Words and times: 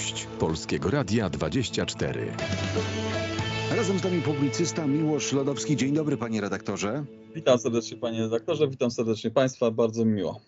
Gość 0.00 0.26
Polskiego 0.38 0.90
Radia 0.90 1.30
24. 1.30 2.32
Razem 3.76 3.98
z 3.98 4.04
nami 4.04 4.22
publicysta 4.22 4.86
Miłosz 4.86 5.32
Lodowski. 5.32 5.76
Dzień 5.76 5.94
dobry, 5.94 6.16
panie 6.16 6.40
redaktorze. 6.40 7.04
Witam 7.34 7.58
serdecznie, 7.58 7.96
panie 7.96 8.20
redaktorze, 8.20 8.68
witam 8.68 8.90
serdecznie 8.90 9.30
państwa, 9.30 9.70
bardzo 9.70 10.04
mi 10.04 10.12
miło. 10.12 10.40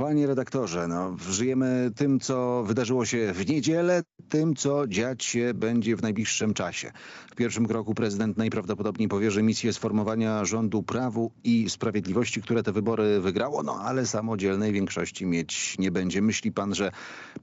Panie 0.00 0.26
redaktorze, 0.26 0.88
no, 0.88 1.16
żyjemy 1.30 1.90
tym, 1.96 2.20
co 2.20 2.64
wydarzyło 2.66 3.04
się 3.04 3.32
w 3.32 3.48
niedzielę, 3.48 4.02
tym, 4.28 4.56
co 4.56 4.86
dziać 4.86 5.24
się 5.24 5.54
będzie 5.54 5.96
w 5.96 6.02
najbliższym 6.02 6.54
czasie. 6.54 6.92
W 7.30 7.34
pierwszym 7.34 7.66
kroku 7.66 7.94
prezydent 7.94 8.36
najprawdopodobniej 8.36 9.08
powierzy 9.08 9.42
misję 9.42 9.72
sformowania 9.72 10.44
rządu 10.44 10.82
prawu 10.82 11.32
i 11.44 11.70
sprawiedliwości, 11.70 12.42
które 12.42 12.62
te 12.62 12.72
wybory 12.72 13.20
wygrało, 13.20 13.62
no 13.62 13.74
ale 13.80 14.06
samodzielnej 14.06 14.72
większości 14.72 15.26
mieć 15.26 15.78
nie 15.78 15.90
będzie. 15.90 16.22
Myśli 16.22 16.52
pan, 16.52 16.74
że 16.74 16.92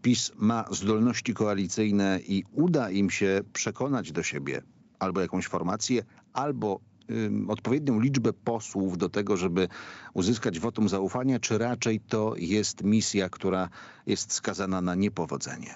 PiS 0.01 0.31
ma 0.37 0.65
zdolności 0.71 1.33
koalicyjne 1.33 2.19
i 2.27 2.43
uda 2.51 2.89
im 2.89 3.09
się 3.09 3.41
przekonać 3.53 4.11
do 4.11 4.23
siebie 4.23 4.61
albo 4.99 5.21
jakąś 5.21 5.47
formację, 5.47 6.03
albo 6.33 6.79
odpowiednią 7.47 7.99
liczbę 7.99 8.33
posłów 8.33 8.97
do 8.97 9.09
tego, 9.09 9.37
żeby 9.37 9.67
uzyskać 10.13 10.59
wotum 10.59 10.89
zaufania, 10.89 11.39
czy 11.39 11.57
raczej 11.57 11.99
to 11.99 12.33
jest 12.37 12.83
misja, 12.83 13.29
która 13.29 13.69
jest 14.05 14.33
skazana 14.33 14.81
na 14.81 14.95
niepowodzenie? 14.95 15.75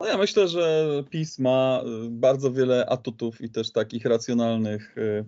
No 0.00 0.06
ja 0.06 0.18
myślę, 0.18 0.48
że 0.48 0.86
PiS 1.10 1.38
ma 1.38 1.82
y, 2.06 2.10
bardzo 2.10 2.52
wiele 2.52 2.86
atutów 2.86 3.40
i 3.40 3.50
też 3.50 3.72
takich 3.72 4.04
racjonalnych, 4.04 4.98
y, 4.98 5.24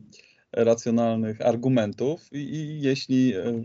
racjonalnych 0.53 1.41
argumentów 1.41 2.33
i, 2.33 2.37
i 2.37 2.81
jeśli 2.81 3.37
y, 3.37 3.65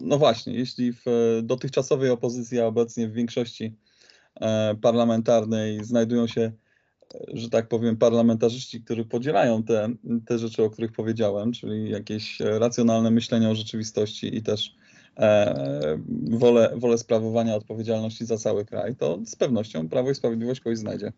no 0.00 0.18
właśnie, 0.18 0.54
jeśli 0.54 0.92
w 0.92 1.04
dotychczasowej 1.42 2.10
opozycji, 2.10 2.60
a 2.60 2.66
obecnie 2.66 3.08
w 3.08 3.12
większości 3.12 3.76
e, 4.40 4.74
parlamentarnej 4.74 5.84
znajdują 5.84 6.26
się 6.26 6.52
że 7.32 7.50
tak 7.50 7.68
powiem, 7.68 7.96
parlamentarzyści, 7.96 8.80
którzy 8.80 9.04
podzielają 9.04 9.62
te, 9.62 9.88
te 10.26 10.38
rzeczy, 10.38 10.62
o 10.62 10.70
których 10.70 10.92
powiedziałem, 10.92 11.52
czyli 11.52 11.90
jakieś 11.90 12.40
racjonalne 12.40 13.10
myślenie 13.10 13.48
o 13.48 13.54
rzeczywistości 13.54 14.36
i 14.36 14.42
też 14.42 14.76
e, 15.16 15.98
wolę, 16.30 16.72
wolę 16.76 16.98
sprawowania 16.98 17.54
odpowiedzialności 17.54 18.26
za 18.26 18.36
cały 18.36 18.64
kraj, 18.64 18.96
to 18.96 19.18
z 19.26 19.36
pewnością 19.36 19.88
Prawo 19.88 20.10
i 20.10 20.14
Sprawiedliwość 20.14 20.60
kogoś 20.60 20.78
znajdzie. 20.78 21.12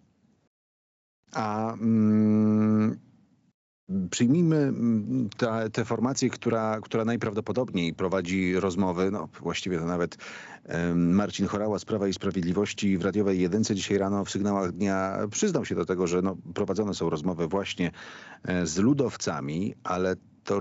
A 1.33 1.72
mm, 1.72 2.98
Przyjmijmy 4.11 4.56
mm, 4.56 5.28
tę 5.72 5.84
formację, 5.84 6.31
która, 6.31 6.81
która 6.81 7.05
najprawdopodobniej 7.05 7.94
prowadzi 7.94 8.61
rozmowy, 8.61 9.11
no 9.11 9.28
właściwie 9.41 9.78
to 9.78 9.86
nawet 9.86 10.17
Marcin 10.94 11.47
Chorała 11.47 11.78
z 11.78 11.84
Prawa 11.84 12.09
i 12.09 12.12
Sprawiedliwości 12.12 12.98
w 12.98 13.05
radiowej 13.05 13.41
jedynce 13.41 13.75
dzisiaj 13.75 13.98
rano 13.98 14.25
w 14.25 14.31
sygnałach 14.31 14.72
dnia 14.72 15.19
przyznał 15.31 15.64
się 15.64 15.75
do 15.75 15.84
tego, 15.84 16.06
że 16.06 16.22
no, 16.22 16.36
prowadzone 16.55 16.94
są 16.94 17.11
rozmowy 17.11 17.47
właśnie 17.47 17.91
e, 18.42 18.66
z 18.66 18.78
ludowcami, 18.78 19.75
ale 19.84 20.16
to 20.44 20.61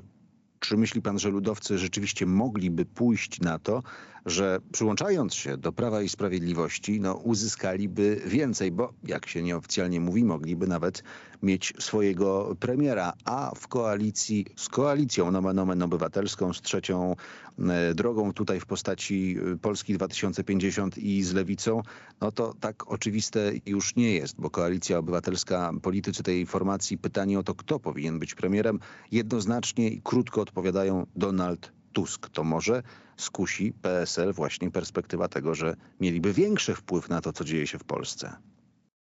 czy 0.60 0.78
myśli 0.78 1.02
pan, 1.02 1.20
że 1.20 1.30
ludowcy 1.30 1.78
rzeczywiście 1.78 2.26
mogliby 2.26 2.86
pójść 2.86 3.42
na 3.42 3.60
to, 3.60 3.84
że 4.28 4.60
przyłączając 4.72 5.34
się 5.34 5.58
do 5.58 5.72
Prawa 5.72 6.02
i 6.02 6.10
Sprawiedliwości, 6.10 7.00
no, 7.00 7.14
uzyskaliby 7.14 8.22
więcej, 8.26 8.72
bo 8.72 8.94
jak 9.04 9.28
się 9.28 9.44
nieoficjalnie 9.44 10.00
mówi, 10.00 10.24
mogliby 10.24 10.68
nawet 10.68 11.04
mieć 11.44 11.74
swojego 11.80 12.56
premiera, 12.60 13.14
a 13.26 13.52
w 13.56 13.68
koalicji 13.68 14.46
z 14.56 14.70
koalicją 14.70 15.32
nomen 15.32 15.60
omen 15.60 15.84
obywatelską, 15.84 16.54
z 16.54 16.62
trzecią 16.62 17.16
e, 17.60 17.94
drogą 17.94 18.34
tutaj 18.34 18.60
w 18.60 18.66
postaci 18.66 19.38
e, 19.54 19.58
Polski 19.58 19.94
2050 19.94 20.98
i 20.98 21.24
z 21.24 21.34
Lewicą, 21.34 21.82
no 22.22 22.32
to 22.32 22.54
tak 22.60 22.92
oczywiste 22.92 23.52
już 23.66 23.96
nie 23.96 24.14
jest, 24.14 24.36
bo 24.40 24.50
koalicja 24.50 24.98
obywatelska, 24.98 25.72
politycy 25.82 26.24
tej 26.24 26.46
formacji, 26.46 26.98
pytanie 26.98 27.40
o 27.40 27.44
to, 27.44 27.56
kto 27.56 27.80
powinien 27.80 28.20
być 28.20 28.36
premierem, 28.36 28.80
jednoznacznie 29.12 29.90
i 29.90 30.02
krótko 30.02 30.46
odpowiadają 30.48 31.06
Donald 31.16 31.72
Tusk. 31.94 32.30
To 32.30 32.44
może 32.44 32.84
skusi 33.18 33.74
PSL 33.82 34.34
właśnie 34.34 34.72
perspektywa 34.72 35.28
tego, 35.28 35.56
że 35.56 35.76
mieliby 36.00 36.34
większy 36.34 36.76
wpływ 36.76 37.10
na 37.10 37.22
to, 37.22 37.34
co 37.34 37.44
dzieje 37.44 37.68
się 37.68 37.80
w 37.80 37.84
Polsce. 37.84 38.34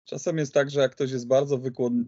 Czasem 0.04 0.38
jest 0.38 0.54
tak, 0.54 0.70
że 0.70 0.80
jak 0.80 0.92
ktoś 0.92 1.10
jest 1.10 1.26
bardzo 1.26 1.58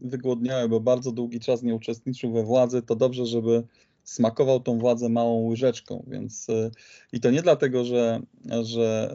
wygłodniały, 0.03 0.69
bo 0.69 0.81
bardzo 0.81 1.12
długi 1.12 1.41
czas 1.41 1.62
nie 1.62 1.75
uczestniczył 1.75 2.32
we 2.32 2.43
władzy, 2.43 2.82
to 2.82 2.97
dobrze, 2.97 3.26
żeby 3.26 3.62
smakował 4.04 4.60
tą 4.60 4.78
władzę 4.78 5.09
małą 5.09 5.47
łyżeczką, 5.47 6.04
więc 6.06 6.49
y, 6.49 6.70
i 7.12 7.20
to 7.20 7.31
nie 7.31 7.43
dlatego, 7.43 7.84
że, 7.84 8.20
że 8.62 9.14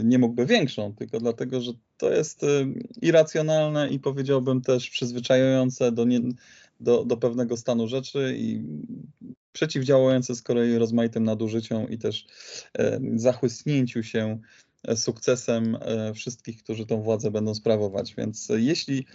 y, 0.00 0.04
nie 0.04 0.18
mógłby 0.18 0.46
większą, 0.46 0.94
tylko 0.94 1.20
dlatego, 1.20 1.60
że 1.60 1.72
to 1.96 2.10
jest 2.10 2.42
y, 2.42 2.66
irracjonalne 3.02 3.88
i 3.88 3.98
powiedziałbym 3.98 4.60
też 4.60 4.90
przyzwyczajające 4.90 5.92
do, 5.92 6.04
nie, 6.04 6.20
do, 6.80 7.04
do 7.04 7.16
pewnego 7.16 7.56
stanu 7.56 7.88
rzeczy 7.88 8.34
i 8.38 8.62
przeciwdziałające 9.52 10.34
z 10.34 10.42
kolei 10.42 10.78
rozmaitym 10.78 11.24
nadużyciom 11.24 11.90
i 11.90 11.98
też 11.98 12.26
zachłysnięciu 13.16 14.02
się 14.02 14.38
sukcesem 14.96 15.78
e, 15.80 16.14
wszystkich, 16.14 16.62
którzy 16.62 16.86
tą 16.86 17.02
władzę 17.02 17.30
będą 17.30 17.54
sprawować. 17.54 18.14
Więc 18.14 18.48
jeśli, 18.56 19.06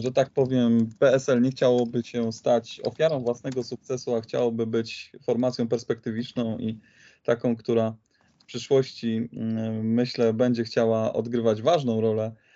że 0.00 0.12
tak 0.14 0.30
powiem, 0.30 0.90
PSL 0.98 1.42
nie 1.42 1.50
chciałoby 1.50 2.02
się 2.02 2.32
stać 2.32 2.80
ofiarą 2.84 3.20
własnego 3.20 3.64
sukcesu, 3.64 4.14
a 4.14 4.20
chciałoby 4.20 4.66
być 4.66 5.12
formacją 5.22 5.68
perspektywiczną 5.68 6.58
i 6.58 6.78
taką, 7.24 7.56
która 7.56 7.96
w 8.38 8.44
przyszłości, 8.44 9.28
myślę, 9.82 10.32
będzie 10.32 10.64
chciała 10.64 11.12
odgrywać 11.12 11.62
ważną 11.62 12.00
rolę 12.00 12.24
e, 12.24 12.49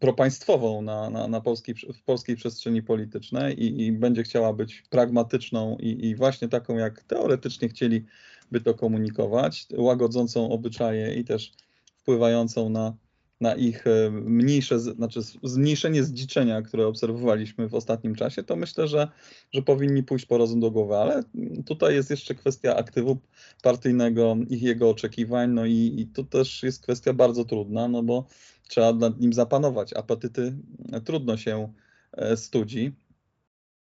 propaństwową 0.00 0.82
na, 0.82 1.10
na, 1.10 1.28
na 1.28 1.40
polskiej, 1.40 1.74
w 1.74 2.02
polskiej 2.02 2.36
przestrzeni 2.36 2.82
politycznej 2.82 3.64
i, 3.64 3.86
i 3.86 3.92
będzie 3.92 4.22
chciała 4.22 4.52
być 4.52 4.82
pragmatyczną 4.90 5.76
i, 5.80 6.06
i, 6.06 6.16
właśnie 6.16 6.48
taką, 6.48 6.76
jak 6.76 7.02
teoretycznie 7.02 7.68
chcieli 7.68 8.04
by 8.50 8.60
to 8.60 8.74
komunikować, 8.74 9.66
łagodzącą 9.76 10.50
obyczaje 10.50 11.14
i 11.14 11.24
też 11.24 11.52
wpływającą 11.96 12.70
na, 12.70 12.96
na 13.40 13.54
ich 13.54 13.86
e, 13.86 14.10
mniejsze, 14.10 14.80
znaczy 14.80 15.20
zmniejszenie 15.42 16.04
zdziczenia, 16.04 16.62
które 16.62 16.86
obserwowaliśmy 16.86 17.68
w 17.68 17.74
ostatnim 17.74 18.14
czasie, 18.14 18.42
to 18.42 18.56
myślę, 18.56 18.88
że, 18.88 19.08
że 19.52 19.62
powinni 19.62 20.02
pójść 20.02 20.26
po 20.26 20.38
rozum 20.38 20.60
do 20.60 20.70
głowy, 20.70 20.96
ale 20.96 21.22
tutaj 21.66 21.94
jest 21.94 22.10
jeszcze 22.10 22.34
kwestia 22.34 22.76
aktywu 22.76 23.18
partyjnego, 23.62 24.36
ich 24.48 24.62
jego 24.62 24.90
oczekiwań, 24.90 25.50
no 25.50 25.66
i, 25.66 25.94
i 25.96 26.06
to 26.06 26.24
też 26.24 26.62
jest 26.62 26.82
kwestia 26.82 27.12
bardzo 27.12 27.44
trudna, 27.44 27.88
no 27.88 28.02
bo 28.02 28.26
trzeba 28.72 28.92
nad 28.92 29.20
nim 29.20 29.32
zapanować. 29.32 29.92
Apetyty 29.92 30.56
trudno 31.04 31.36
się 31.36 31.72
e, 32.12 32.36
studzi. 32.36 32.92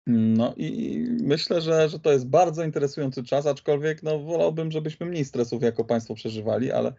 No 0.07 0.55
i 0.57 0.99
myślę, 1.23 1.61
że, 1.61 1.89
że 1.89 1.99
to 1.99 2.13
jest 2.13 2.29
bardzo 2.29 2.65
interesujący 2.65 3.23
czas, 3.23 3.47
aczkolwiek 3.47 4.03
no, 4.03 4.19
wolałbym, 4.19 4.71
żebyśmy 4.71 5.07
mniej 5.07 5.25
stresów 5.25 5.63
jako 5.63 5.85
państwo 5.85 6.15
przeżywali, 6.15 6.73
ale, 6.73 6.93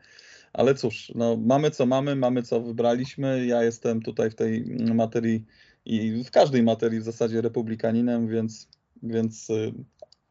ale 0.54 0.76
cóż, 0.76 1.12
no, 1.16 1.38
mamy 1.38 1.72
co 1.72 1.86
mamy, 1.86 2.16
mamy 2.16 2.44
co 2.44 2.62
wybraliśmy. 2.62 3.46
Ja 3.46 3.64
jestem 3.64 4.02
tutaj 4.02 4.30
w 4.30 4.36
tej 4.36 4.66
materii 4.94 5.46
i 5.86 6.24
w 6.24 6.32
każdej 6.32 6.64
materii 6.64 7.00
w 7.00 7.04
zasadzie 7.04 7.42
republikaninem, 7.42 8.28
więc, 8.28 8.70
więc 9.04 9.50
y, 9.50 9.74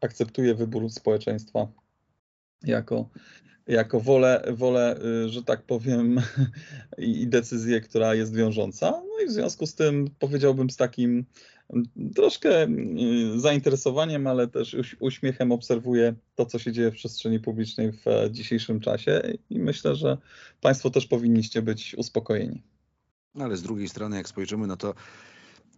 akceptuję 0.00 0.55
wybór 0.55 0.91
społeczeństwa 0.91 1.69
jako, 2.62 3.09
jako 3.66 4.00
wolę, 4.00 4.44
wolę, 4.53 5.00
y, 5.25 5.28
że 5.28 5.43
tak 5.43 5.62
powiem, 5.62 6.21
i 6.99 7.27
decyzję, 7.27 7.81
która 7.81 8.15
jest 8.15 8.34
wiążąca. 8.34 8.91
No 8.91 9.25
i 9.25 9.28
w 9.28 9.32
związku 9.32 9.66
z 9.66 9.75
tym 9.75 10.10
powiedziałbym 10.19 10.71
z 10.71 10.77
takim 10.77 11.25
troszkę 12.15 12.65
y, 12.65 13.41
zainteresowaniem, 13.41 14.26
ale 14.26 14.49
też 14.49 14.76
uśmiechem 15.00 15.53
obserwuję 15.53 16.15
to, 16.34 16.47
co 16.47 16.59
się 16.59 16.72
dzieje 16.72 16.91
w 16.91 16.94
przestrzeni 16.94 17.41
publicznej 17.41 17.93
w 17.93 18.06
e, 18.06 18.31
dzisiejszym 18.31 18.81
czasie 18.81 19.22
i 19.50 19.59
myślę, 19.59 19.94
że 19.94 20.19
Państwo 20.60 20.91
też 20.91 21.06
powinniście 21.06 21.62
być 21.62 21.94
uspokojeni. 21.94 22.62
Ale 23.35 23.56
z 23.56 23.62
drugiej 23.62 23.88
strony, 23.88 24.17
jak 24.17 24.29
spojrzymy, 24.29 24.67
no 24.67 24.76
to 24.76 24.94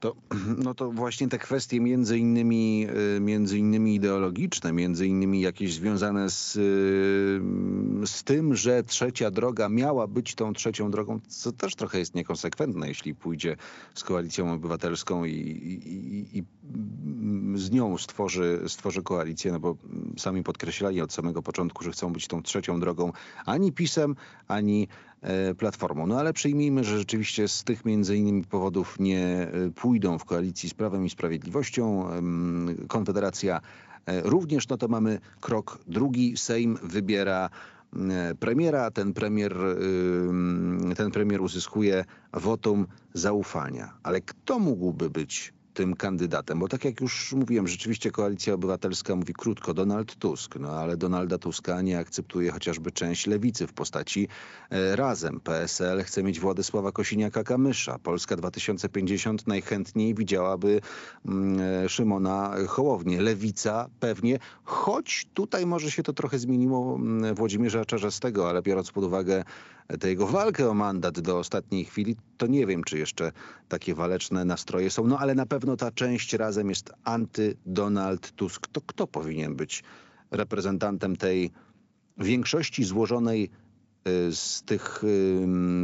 to, 0.01 0.17
no 0.65 0.75
to 0.75 0.91
właśnie 0.91 1.29
te 1.29 1.39
kwestie 1.39 1.81
między 1.81 2.19
innymi, 2.19 2.87
y, 3.17 3.21
między 3.21 3.59
innymi 3.59 3.95
ideologiczne, 3.95 4.73
między 4.73 5.07
innymi 5.07 5.41
jakieś 5.41 5.73
związane 5.73 6.31
z, 6.31 6.57
y, 6.57 8.07
z 8.07 8.25
tym, 8.25 8.55
że 8.55 8.85
trzecia 8.85 9.31
droga 9.31 9.69
miała 9.69 10.07
być 10.07 10.35
tą 10.35 10.53
trzecią 10.53 10.91
drogą, 10.91 11.21
co 11.29 11.53
też 11.53 11.75
trochę 11.75 11.99
jest 11.99 12.15
niekonsekwentne, 12.15 12.89
jeśli 12.89 13.15
pójdzie 13.15 13.57
z 13.95 14.05
koalicją 14.05 14.53
obywatelską 14.53 15.25
i, 15.25 15.33
i, 15.33 16.39
i 16.39 16.45
z 17.55 17.71
nią 17.71 17.99
stworzy, 17.99 18.61
stworzy 18.69 19.03
koalicję, 19.03 19.53
no 19.53 19.61
bo 19.61 19.77
sami 20.17 20.43
podkreślali 20.43 21.01
od 21.01 21.13
samego 21.13 21.43
początku, 21.43 21.85
że 21.85 21.91
chcą 21.91 22.13
być 22.13 22.27
tą 22.27 22.43
trzecią 22.43 22.81
drogą 22.81 23.13
ani 23.47 23.73
PiSem, 23.73 24.17
ani 24.49 24.89
platformą. 25.59 26.07
No 26.07 26.19
ale 26.19 26.33
przyjmijmy, 26.33 26.85
że 26.85 26.99
rzeczywiście 26.99 27.49
z 27.49 27.65
tych 27.65 27.85
między 27.85 28.17
innymi 28.17 28.45
powodów 28.45 28.97
nie 29.01 29.27
e, 29.27 29.71
pójdą 29.75 30.19
w 30.19 30.25
koalicji 30.25 30.69
z 30.69 30.75
Prawem 30.75 31.07
i 31.07 31.11
Sprawiedliwością. 31.11 32.09
Konfederacja 32.89 33.61
e, 34.07 34.21
również, 34.23 34.69
no 34.69 34.77
to 34.77 34.89
mamy 34.89 35.21
krok 35.41 35.79
drugi. 35.87 36.37
Sejm 36.37 36.79
wybiera 36.83 37.51
premiera. 38.41 38.91
Ten 38.91 39.13
premier, 39.13 39.57
ten 40.97 41.11
premier 41.11 41.41
uzyskuje 41.41 42.05
wotum 42.33 42.87
zaufania. 43.15 43.93
Ale 44.03 44.21
kto 44.21 44.59
mógłby 44.59 45.11
być 45.11 45.53
tym 45.79 45.97
kandydatem, 45.97 46.59
bo 46.59 46.69
tak 46.69 46.85
jak 46.85 47.01
już 47.01 47.33
mówiłem, 47.33 47.69
rzeczywiście 47.69 48.11
Koalicja 48.11 48.55
Obywatelska 48.55 49.17
mówi 49.17 49.35
krótko 49.35 49.75
Donald 49.75 50.17
Tusk, 50.17 50.57
no 50.57 50.71
ale 50.71 50.97
Donalda 50.97 51.39
Tuska 51.39 51.83
nie 51.83 51.99
akceptuje 51.99 52.51
chociażby 52.51 52.93
część 52.93 53.27
lewicy 53.27 53.67
w 53.67 53.73
postaci 53.73 54.29
e, 54.71 54.97
Razem. 54.97 55.41
PSL 55.41 56.03
chce 56.03 56.23
mieć 56.23 56.41
Władysława 56.41 56.91
Kosiniaka-Kamysza. 56.91 57.99
Polska 57.99 58.37
2050 58.37 59.47
najchętniej 59.47 60.15
widziałaby 60.15 60.81
mm, 61.27 61.61
e, 61.85 61.89
Szymona 61.89 62.55
Hołownię. 62.69 63.21
Lewica 63.21 63.89
pewnie, 64.01 64.39
choć 64.65 65.27
tutaj 65.35 65.67
może 65.67 65.91
się 65.91 66.03
to 66.03 66.13
trochę 66.13 66.39
zmieniło 66.39 66.97
mm, 66.97 67.35
Włodzimierza 67.35 67.85
Czarzastego, 67.85 68.49
ale 68.49 68.63
biorąc 68.63 68.91
pod 68.91 69.05
uwagę 69.05 69.45
tę 69.97 70.09
jego 70.09 70.27
walkę 70.27 70.71
o 70.71 70.75
mandat 70.75 71.21
do 71.21 71.39
ostatniej 71.39 71.85
chwili, 71.85 72.17
to 72.37 72.47
nie 72.47 72.67
wiem, 72.67 72.85
czy 72.85 72.99
jeszcze 72.99 73.33
takie 73.69 73.95
waleczne 73.95 74.45
nastroje 74.45 74.91
są. 74.91 75.07
No 75.07 75.19
ale 75.19 75.35
na 75.35 75.47
pewno 75.47 75.77
ta 75.77 75.91
część 75.91 76.33
razem 76.33 76.69
jest 76.69 76.93
anty-Donald 77.05 78.33
Tusk. 78.33 78.67
To 78.67 78.81
kto 78.81 79.07
powinien 79.07 79.57
być 79.57 79.83
reprezentantem 80.31 81.17
tej 81.17 81.51
większości 82.19 82.85
złożonej 82.85 83.51
y, 84.09 84.37
z 84.37 84.63
tych 84.63 85.03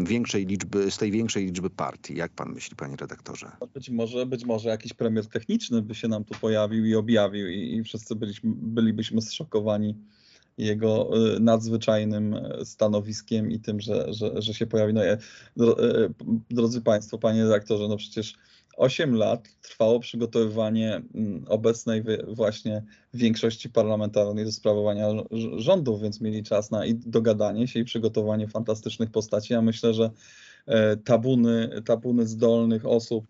większej 0.05 0.47
liczby, 0.47 0.91
z 0.91 0.99
tej 0.99 1.11
większej 1.11 1.47
liczby 1.47 1.71
partii. 1.71 2.17
Jak 2.17 2.33
pan 2.33 2.53
myśli, 2.53 2.77
panie 2.77 2.97
redaktorze? 2.97 3.51
Być 3.75 3.91
może, 3.91 4.27
być 4.27 4.45
może 4.45 4.69
jakiś 4.69 4.93
premier 4.93 5.27
techniczny 5.27 5.83
by 5.83 5.95
się 5.95 6.09
nam 6.09 6.25
tu 6.25 6.35
pojawił 6.41 6.87
i 6.87 6.95
objawił 6.95 7.49
i, 7.49 7.77
i 7.77 7.85
wszyscy 7.85 8.15
byliśmy, 8.15 8.51
bylibyśmy 8.55 9.23
zszokowani 9.23 9.95
jego 10.59 11.11
y, 11.37 11.41
nadzwyczajnym 11.41 12.35
e, 12.35 12.65
stanowiskiem 12.65 13.51
i 13.51 13.61
tym, 13.61 13.81
że, 13.81 14.15
że, 14.15 14.43
że 14.43 14.55
się 14.55 14.67
pojawi. 14.67 14.95
No, 14.95 15.03
e, 15.05 15.13
e, 15.57 16.09
drodzy 16.51 16.81
Państwo, 16.81 17.19
Panie 17.19 17.43
redaktorze, 17.43 17.89
no 17.89 17.97
przecież 17.97 18.35
8 18.77 19.15
lat 19.15 19.49
trwało 19.63 20.01
przygotowywanie 20.01 21.03
mm, 21.15 21.45
obecnej 21.49 22.03
właśnie 22.29 22.83
większości 23.15 23.71
parlamentarnej 23.71 24.45
do 24.45 24.53
sprawowania 24.53 25.09
rządów, 25.57 26.03
więc 26.03 26.21
mieli 26.21 26.43
czas 26.43 26.71
na 26.71 26.81
dogadanie 27.07 27.69
się 27.69 27.81
i 27.81 27.85
przygotowanie 27.85 28.49
fantastycznych 28.49 29.11
postaci. 29.11 29.53
Ja 29.53 29.63
myślę, 29.63 29.95
że 29.95 30.11
tabuny, 31.05 31.83
tabuny 31.85 32.27
zdolnych 32.27 32.87
osób 32.87 33.27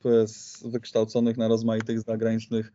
wykształconych 0.64 1.36
na 1.36 1.48
rozmaitych 1.48 2.00
zagranicznych 2.00 2.72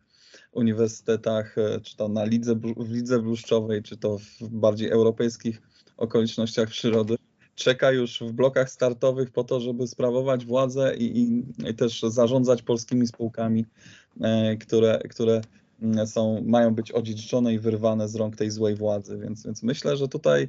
uniwersytetach, 0.52 1.58
e, 1.58 1.80
czy 1.80 1.96
to 1.96 2.08
na 2.08 2.24
lidze, 2.24 2.54
w 2.76 2.92
lidze 2.92 3.22
bluszczowej, 3.22 3.82
czy 3.82 3.96
to 3.96 4.18
w 4.18 4.48
bardziej 4.48 4.90
europejskich 4.90 5.62
okolicznościach 5.96 6.68
przyrody, 6.68 7.16
czeka 7.54 7.92
już 7.92 8.20
w 8.20 8.32
blokach 8.32 8.70
startowych 8.70 9.30
po 9.30 9.44
to, 9.44 9.60
żeby 9.60 9.86
sprawować 9.86 10.46
władzę 10.46 10.96
i, 10.96 11.20
i, 11.20 11.44
i 11.70 11.74
też 11.74 12.02
zarządzać 12.02 12.62
polskimi 12.62 13.06
spółkami, 13.06 13.66
e, 14.20 14.56
które, 14.56 14.98
które 15.10 15.40
Mm, 15.82 16.06
są, 16.06 16.42
mają 16.46 16.74
być 16.74 16.92
odziedziczone 16.92 17.54
i 17.54 17.58
wyrwane 17.58 18.08
z 18.08 18.14
rąk 18.14 18.36
tej 18.36 18.50
złej 18.50 18.74
władzy. 18.74 19.18
Więc, 19.18 19.44
więc 19.44 19.62
myślę, 19.62 19.96
że 19.96 20.08
tutaj 20.08 20.48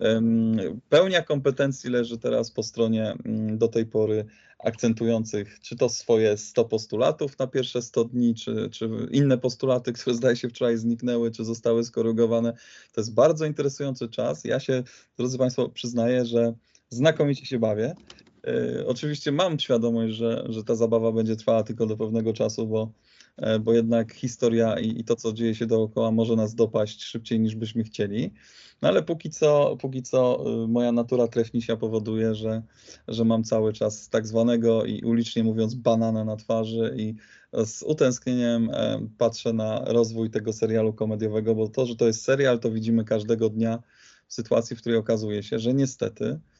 um, 0.00 0.56
pełnia 0.88 1.22
kompetencji 1.22 1.90
leży 1.90 2.18
teraz 2.18 2.50
po 2.50 2.62
stronie 2.62 3.14
um, 3.24 3.58
do 3.58 3.68
tej 3.68 3.86
pory 3.86 4.24
akcentujących 4.64 5.60
czy 5.60 5.76
to 5.76 5.88
swoje 5.88 6.36
100 6.36 6.64
postulatów 6.64 7.38
na 7.38 7.46
pierwsze 7.46 7.82
100 7.82 8.04
dni, 8.04 8.34
czy, 8.34 8.68
czy 8.70 8.90
inne 9.10 9.38
postulaty, 9.38 9.92
które 9.92 10.16
zdaje 10.16 10.36
się 10.36 10.48
wczoraj 10.48 10.76
zniknęły, 10.76 11.30
czy 11.30 11.44
zostały 11.44 11.84
skorygowane. 11.84 12.52
To 12.92 13.00
jest 13.00 13.14
bardzo 13.14 13.46
interesujący 13.46 14.08
czas. 14.08 14.44
Ja 14.44 14.60
się, 14.60 14.82
drodzy 15.18 15.38
Państwo, 15.38 15.68
przyznaję, 15.68 16.24
że 16.24 16.54
znakomicie 16.90 17.46
się 17.46 17.58
bawię. 17.58 17.94
E, 18.46 18.86
oczywiście 18.86 19.32
mam 19.32 19.58
świadomość, 19.58 20.14
że, 20.14 20.46
że 20.48 20.64
ta 20.64 20.74
zabawa 20.74 21.12
będzie 21.12 21.36
trwała 21.36 21.62
tylko 21.62 21.86
do 21.86 21.96
pewnego 21.96 22.32
czasu, 22.32 22.66
bo 22.66 22.92
bo 23.60 23.72
jednak 23.72 24.12
historia 24.12 24.78
i, 24.78 25.00
i, 25.00 25.04
to, 25.04 25.16
co 25.16 25.32
dzieje 25.32 25.54
się 25.54 25.66
dookoła, 25.66 26.10
może 26.10 26.36
nas 26.36 26.54
dopaść 26.54 27.02
szybciej 27.04 27.40
niż 27.40 27.54
byśmy 27.54 27.84
chcieli. 27.84 28.32
No 28.82 28.88
ale 28.88 29.02
póki 29.02 29.30
co, 29.30 29.76
póki 29.80 30.02
co 30.02 30.44
y, 30.64 30.68
moja 30.68 30.92
natura 30.92 31.28
trefnisia 31.28 31.76
powoduje, 31.76 32.34
że, 32.34 32.62
że 33.08 33.24
mam 33.24 33.44
cały 33.44 33.72
czas 33.72 34.08
tak 34.08 34.26
zwanego 34.26 34.84
i 34.84 35.02
ulicznie 35.02 35.44
mówiąc 35.44 35.74
banana 35.74 36.24
na 36.24 36.36
twarzy 36.36 36.94
i 36.96 37.14
z 37.64 37.82
utęsknieniem 37.82 38.70
e, 38.72 39.06
patrzę 39.18 39.52
na 39.52 39.84
rozwój 39.84 40.30
tego 40.30 40.52
serialu 40.52 40.92
komediowego, 40.92 41.54
bo 41.54 41.68
to, 41.68 41.86
że 41.86 41.96
to 41.96 42.06
jest 42.06 42.24
serial, 42.24 42.58
to 42.58 42.70
widzimy 42.70 43.04
każdego 43.04 43.48
dnia 43.48 43.82
w 44.28 44.34
sytuacji, 44.34 44.76
w 44.76 44.80
której 44.80 44.98
okazuje 44.98 45.42
się, 45.42 45.58
że 45.58 45.74
niestety 45.74 46.24
E, 46.24 46.51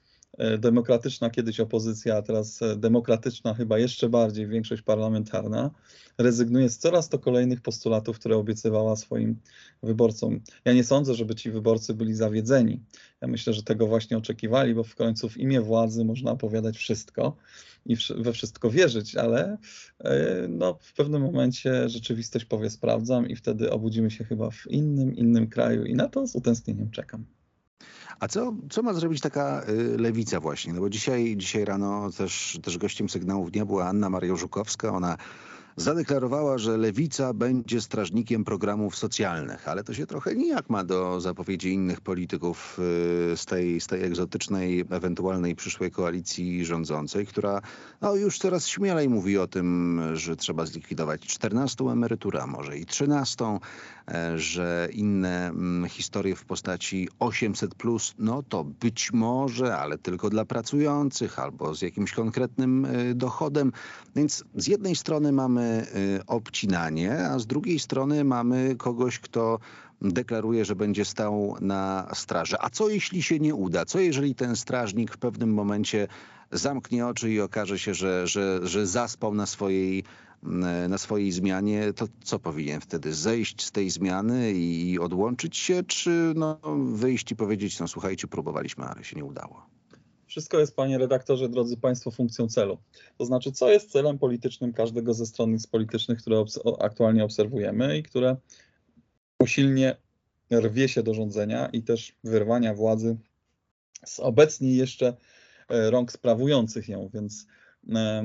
demokratyczna 0.59 1.31
kiedyś 1.31 1.61
opozycja, 1.61 2.17
a 2.17 2.23
teraz 2.23 2.63
e, 2.63 2.77
demokratyczna 2.77 3.55
chyba 3.55 3.79
jeszcze 3.79 4.09
bardziej 4.09 4.47
większość 4.47 4.83
parlamentarna, 4.83 5.71
rezygnuje 6.19 6.71
z 6.71 6.79
coraz 6.79 7.09
to 7.09 7.19
kolejnych 7.19 7.61
postulatów, 7.61 8.19
które 8.19 8.37
obiecywała 8.37 8.97
swoim 8.97 9.37
wyborcom. 9.83 10.41
Ja 10.65 10.73
nie 10.73 10.85
sądzę, 10.85 11.15
żeby 11.15 11.35
ci 11.35 11.51
wyborcy 11.51 11.95
byli 11.95 12.15
zawiedzeni. 12.15 12.81
Ja 13.21 13.29
myślę, 13.29 13.53
że 13.53 13.63
tego 13.63 13.87
właśnie 13.87 14.19
oczekiwali, 14.19 14.75
bo 14.75 14.85
w 14.85 14.95
końcu 14.95 15.29
w 15.29 15.39
imię 15.39 15.61
władzy 15.61 16.05
można 16.05 16.31
opowiadać 16.31 16.77
wszystko 16.77 17.37
i 17.87 17.97
we 18.17 18.33
wszystko 18.33 18.71
wierzyć, 18.71 19.17
ale 19.17 19.59
e, 20.01 20.47
no, 20.49 20.79
w 20.81 20.93
pewnym 20.93 21.23
momencie 21.23 21.89
rzeczywistość 21.89 22.45
powie 22.45 22.71
sprawdzam 22.71 23.29
i 23.29 23.37
wtedy 23.37 23.71
obudzimy 23.71 24.11
się 24.11 24.25
chyba 24.25 24.51
w 24.51 24.67
innym, 24.67 25.17
innym 25.17 25.49
kraju 25.49 25.85
i 25.85 25.95
na 25.95 26.09
to 26.09 26.27
z 26.27 26.37
utęsknieniem 26.37 26.91
czekam. 26.91 27.25
A 28.21 28.29
co, 28.29 28.53
co 28.71 28.83
ma 28.83 28.93
zrobić 28.93 29.21
taka 29.21 29.63
y, 29.69 29.99
lewica 29.99 30.41
właśnie? 30.41 30.73
No 30.73 30.81
bo 30.81 30.91
dzisiaj, 30.91 31.35
dzisiaj 31.37 31.65
rano 31.65 32.11
też, 32.11 32.59
też 32.63 32.79
gościem 32.79 33.09
sygnałów 33.09 33.51
dnia 33.51 33.65
była 33.65 33.87
Anna 33.87 34.11
Maria 34.11 34.37
Żukowska. 34.37 34.93
Ona 34.93 35.17
zadeklarowała, 35.77 36.59
że 36.59 36.77
lewica 36.77 37.35
będzie 37.35 37.81
strażnikiem 37.81 38.45
programów 38.45 38.97
socjalnych, 38.97 39.69
ale 39.69 39.85
to 39.85 39.95
się 39.95 40.07
trochę 40.07 40.35
nijak 40.35 40.71
ma 40.71 40.85
do 40.85 41.21
zapowiedzi 41.21 41.73
innych 41.73 42.01
polityków 42.01 42.79
y, 43.33 43.37
z 43.37 43.47
tej, 43.47 43.81
z 43.81 43.87
tej 43.87 44.03
egzotycznej, 44.05 44.85
ewentualnej 44.91 45.57
przyszłej 45.57 45.91
koalicji 45.91 46.65
rządzącej, 46.65 47.27
która 47.27 47.63
no, 48.01 48.15
już 48.15 48.39
coraz 48.39 48.67
śmielej 48.67 49.09
mówi 49.09 49.39
o 49.39 49.47
tym, 49.47 50.01
że 50.15 50.37
trzeba 50.37 50.67
zlikwidować 50.67 51.21
14 51.21 51.85
emeryturę, 51.85 52.43
a 52.43 52.47
może 52.47 52.79
i 52.79 52.87
13, 52.87 53.45
e, 54.09 54.39
że 54.39 54.89
inne 54.93 55.49
mm, 55.49 55.89
historie 55.89 56.37
w 56.37 56.45
postaci 56.45 57.09
800 57.19 57.75
plus, 57.75 58.15
no 58.19 58.43
to 58.43 58.65
być 58.65 59.13
może, 59.13 59.77
ale 59.77 59.99
tylko 59.99 60.31
dla 60.31 60.45
pracujących 60.45 61.39
albo 61.39 61.75
z 61.75 61.83
jakimś 61.83 62.13
konkretnym 62.13 62.85
e, 62.85 63.15
dochodem. 63.15 63.73
Więc 64.17 64.45
z 64.55 64.67
jednej 64.67 64.97
strony 64.97 65.33
mamy 65.33 65.62
mamy 65.63 65.87
y, 66.19 66.27
obcinanie, 66.27 67.19
a 67.19 67.39
z 67.39 67.47
drugiej 67.47 67.79
strony 67.79 68.25
mamy 68.25 68.77
kogoś, 68.77 69.19
kto 69.19 69.59
deklaruje, 70.01 70.65
że 70.65 70.77
będzie 70.77 71.05
stał 71.05 71.57
na 71.61 72.09
straży. 72.15 72.57
A 72.61 72.71
co 72.71 72.89
jeśli 72.89 73.23
się 73.23 73.39
nie 73.39 73.55
uda? 73.55 73.85
Co 73.85 74.01
jeżeli 74.01 74.35
ten 74.35 74.57
strażnik 74.57 75.15
w 75.15 75.19
pewnym 75.19 75.55
momencie 75.55 76.09
zamknie 76.53 77.07
oczy 77.07 77.33
i 77.33 77.41
okaże 77.41 77.79
się, 77.79 77.95
że, 77.95 78.27
że, 78.27 78.67
że 78.67 78.87
zaspał 78.87 79.35
na 79.35 79.47
swojej, 79.47 80.05
mm, 80.45 80.91
na 80.91 80.99
swojej 80.99 81.33
zmianie, 81.33 81.93
to 81.93 82.07
co 82.25 82.39
powinien 82.39 82.81
wtedy? 82.81 83.15
Zejść 83.15 83.65
z 83.65 83.71
tej 83.73 83.91
zmiany 83.91 84.53
i 84.53 84.99
odłączyć 84.99 85.57
się, 85.57 85.83
czy 85.83 86.33
no, 86.37 86.59
wyjść 86.93 87.33
i 87.33 87.37
powiedzieć, 87.37 87.81
no 87.81 87.89
słuchajcie, 87.89 88.29
próbowaliśmy, 88.29 88.85
ale 88.85 89.05
się 89.05 89.17
nie 89.17 89.25
udało? 89.25 89.67
Wszystko 90.33 90.61
jest, 90.61 90.77
panie 90.77 90.99
redaktorze, 90.99 91.49
drodzy 91.49 91.77
państwo, 91.77 92.11
funkcją 92.11 92.49
celu. 92.49 92.79
To 93.19 93.25
znaczy, 93.25 93.53
co 93.53 93.71
jest 93.71 93.91
celem 93.91 94.19
politycznym 94.19 94.73
każdego 94.73 95.15
ze 95.15 95.27
stronnic 95.27 95.67
politycznych, 95.67 96.19
które 96.19 96.45
aktualnie 96.81 97.25
obserwujemy 97.25 97.99
i 97.99 98.03
które 98.03 98.37
usilnie 99.39 99.97
rwie 100.53 100.89
się 100.89 101.03
do 101.03 101.15
rządzenia 101.15 101.67
i 101.67 101.83
też 101.83 102.17
wyrwania 102.25 102.75
władzy 102.75 103.17
z 104.07 104.21
obecnie 104.21 104.75
jeszcze 104.75 105.17
e, 105.69 105.91
rąk 105.91 106.13
sprawujących 106.13 106.89
ją. 106.89 107.11
Więc 107.15 107.47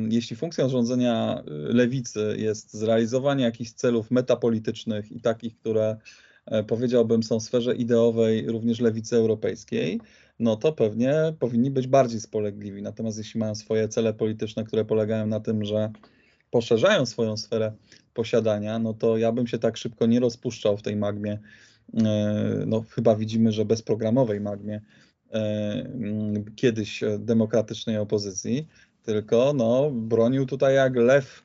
jeśli 0.10 0.36
funkcją 0.36 0.70
rządzenia 0.70 1.40
e, 1.40 1.44
lewicy 1.52 2.36
jest 2.38 2.74
zrealizowanie 2.74 3.44
jakichś 3.44 3.72
celów 3.72 4.12
metapolitycznych 4.12 5.12
i 5.12 5.22
takich, 5.22 5.58
które 5.58 5.84
e, 5.84 5.98
powiedziałbym 6.68 7.24
są 7.24 7.40
w 7.40 7.44
sferze 7.44 7.76
ideowej 7.76 8.48
również 8.48 8.80
lewicy 8.80 9.16
europejskiej, 9.16 10.00
no 10.40 10.56
to 10.56 10.74
pewnie 10.74 11.34
powinni 11.40 11.72
być 11.72 11.88
bardziej 11.88 12.20
spolegliwi. 12.20 12.82
Natomiast 12.82 13.18
jeśli 13.18 13.40
mają 13.40 13.56
swoje 13.56 13.88
cele 13.88 14.14
polityczne, 14.14 14.64
które 14.64 14.86
polegają 14.86 15.28
na 15.28 15.40
tym, 15.40 15.66
że 15.66 15.92
poszerzają 16.52 17.06
swoją 17.06 17.38
sferę 17.38 17.72
posiadania, 18.14 18.80
no 18.80 18.94
to 18.94 19.18
ja 19.18 19.32
bym 19.32 19.48
się 19.48 19.58
tak 19.58 19.78
szybko 19.78 20.06
nie 20.06 20.20
rozpuszczał 20.20 20.78
w 20.78 20.82
tej 20.82 20.96
magmie. 20.96 21.40
E, 21.94 22.64
no 22.68 22.86
chyba 22.90 23.16
widzimy, 23.16 23.52
że 23.52 23.66
bezprogramowej 23.66 24.42
magmie 24.42 24.82
e, 25.34 25.84
kiedyś 26.56 27.04
demokratycznej 27.20 27.98
opozycji, 27.98 28.68
tylko 29.04 29.54
no, 29.54 29.92
bronił 29.92 30.46
tutaj 30.46 30.76
jak 30.76 30.96
lew 30.96 31.44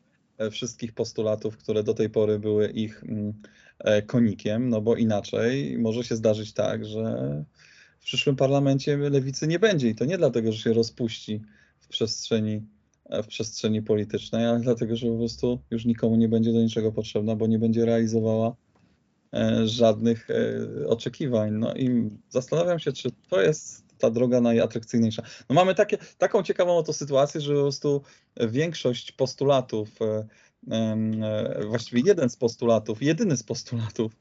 wszystkich 0.50 0.92
postulatów, 0.92 1.56
które 1.56 1.82
do 1.82 1.94
tej 1.94 2.10
pory 2.10 2.38
były 2.38 2.68
ich 2.68 3.04
konikiem, 4.06 4.68
no 4.68 4.80
bo 4.80 4.96
inaczej 4.96 5.78
może 5.78 6.04
się 6.04 6.16
zdarzyć 6.16 6.52
tak, 6.52 6.84
że 6.84 7.44
w 8.00 8.04
przyszłym 8.04 8.36
parlamencie 8.36 8.96
lewicy 8.96 9.46
nie 9.46 9.58
będzie 9.58 9.88
i 9.88 9.94
to 9.94 10.04
nie 10.04 10.18
dlatego, 10.18 10.52
że 10.52 10.58
się 10.58 10.72
rozpuści 10.72 11.42
w 11.80 11.88
przestrzeni, 11.88 12.62
w 13.22 13.26
przestrzeni 13.26 13.82
politycznej, 13.82 14.46
ale 14.46 14.60
dlatego, 14.60 14.96
że 14.96 15.06
po 15.06 15.18
prostu 15.18 15.60
już 15.70 15.84
nikomu 15.84 16.16
nie 16.16 16.28
będzie 16.28 16.52
do 16.52 16.62
niczego 16.62 16.92
potrzebna, 16.92 17.36
bo 17.36 17.46
nie 17.46 17.58
będzie 17.58 17.84
realizowała 17.84 18.56
e, 19.34 19.68
żadnych 19.68 20.28
e, 20.30 20.86
oczekiwań. 20.88 21.52
No 21.52 21.74
i 21.74 22.10
zastanawiam 22.28 22.78
się, 22.78 22.92
czy 22.92 23.10
to 23.30 23.42
jest 23.42 23.84
ta 23.98 24.10
droga 24.10 24.40
najatrakcyjniejsza. 24.40 25.22
No 25.48 25.54
mamy 25.54 25.74
takie, 25.74 25.98
taką 26.18 26.42
ciekawą 26.42 26.76
oto 26.76 26.92
sytuację, 26.92 27.40
że 27.40 27.54
po 27.54 27.60
prostu 27.60 28.02
większość 28.50 29.12
postulatów, 29.12 29.88
właściwie 31.68 32.02
jeden 32.06 32.30
z 32.30 32.36
postulatów, 32.36 33.02
jedyny 33.02 33.36
z 33.36 33.42
postulatów 33.42 34.12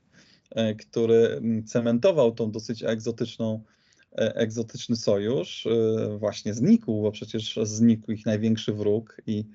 E, 0.55 0.75
który 0.75 1.41
cementował 1.65 2.31
tą 2.31 2.51
dosyć 2.51 2.83
egzotyczną, 2.83 3.63
e, 4.11 4.35
egzotyczny 4.35 4.95
sojusz, 4.95 5.65
e, 5.65 6.17
właśnie 6.17 6.53
znikł, 6.53 7.01
bo 7.01 7.11
przecież 7.11 7.59
znikł 7.63 8.11
ich 8.11 8.25
największy 8.25 8.73
wróg 8.73 9.21
i, 9.27 9.45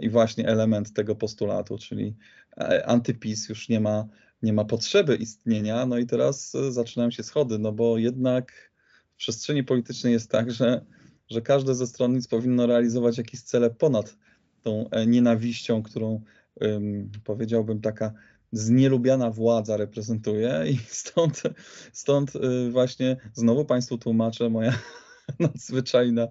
i 0.00 0.10
właśnie 0.10 0.48
element 0.48 0.92
tego 0.92 1.16
postulatu, 1.16 1.78
czyli 1.78 2.14
antypis 2.84 3.48
już 3.48 3.68
nie 3.68 3.80
ma, 3.80 4.08
nie 4.42 4.52
ma 4.52 4.64
potrzeby 4.64 5.16
istnienia, 5.16 5.86
no 5.86 5.98
i 5.98 6.06
teraz 6.06 6.52
zaczynają 6.70 7.10
się 7.10 7.22
schody, 7.22 7.58
no 7.58 7.72
bo 7.72 7.98
jednak 7.98 8.72
w 9.14 9.16
przestrzeni 9.16 9.64
politycznej 9.64 10.12
jest 10.12 10.30
tak, 10.30 10.52
że, 10.52 10.84
że 11.30 11.42
każde 11.42 11.74
ze 11.74 11.86
stronnic 11.86 12.28
powinno 12.28 12.66
realizować 12.66 13.18
jakieś 13.18 13.42
cele 13.42 13.70
ponad 13.70 14.16
tą 14.62 14.88
nienawiścią, 15.06 15.82
którą 15.82 16.20
powiedziałbym 17.24 17.80
taka 17.80 18.12
znielubiana 18.52 19.30
władza 19.30 19.76
reprezentuje 19.76 20.64
i 20.70 20.76
stąd, 21.02 21.42
stąd 21.92 22.36
y, 22.36 22.70
właśnie 22.70 23.16
znowu 23.34 23.64
Państwu 23.64 23.98
tłumaczę 23.98 24.48
moja 24.48 24.78
nadzwyczajna, 25.40 26.28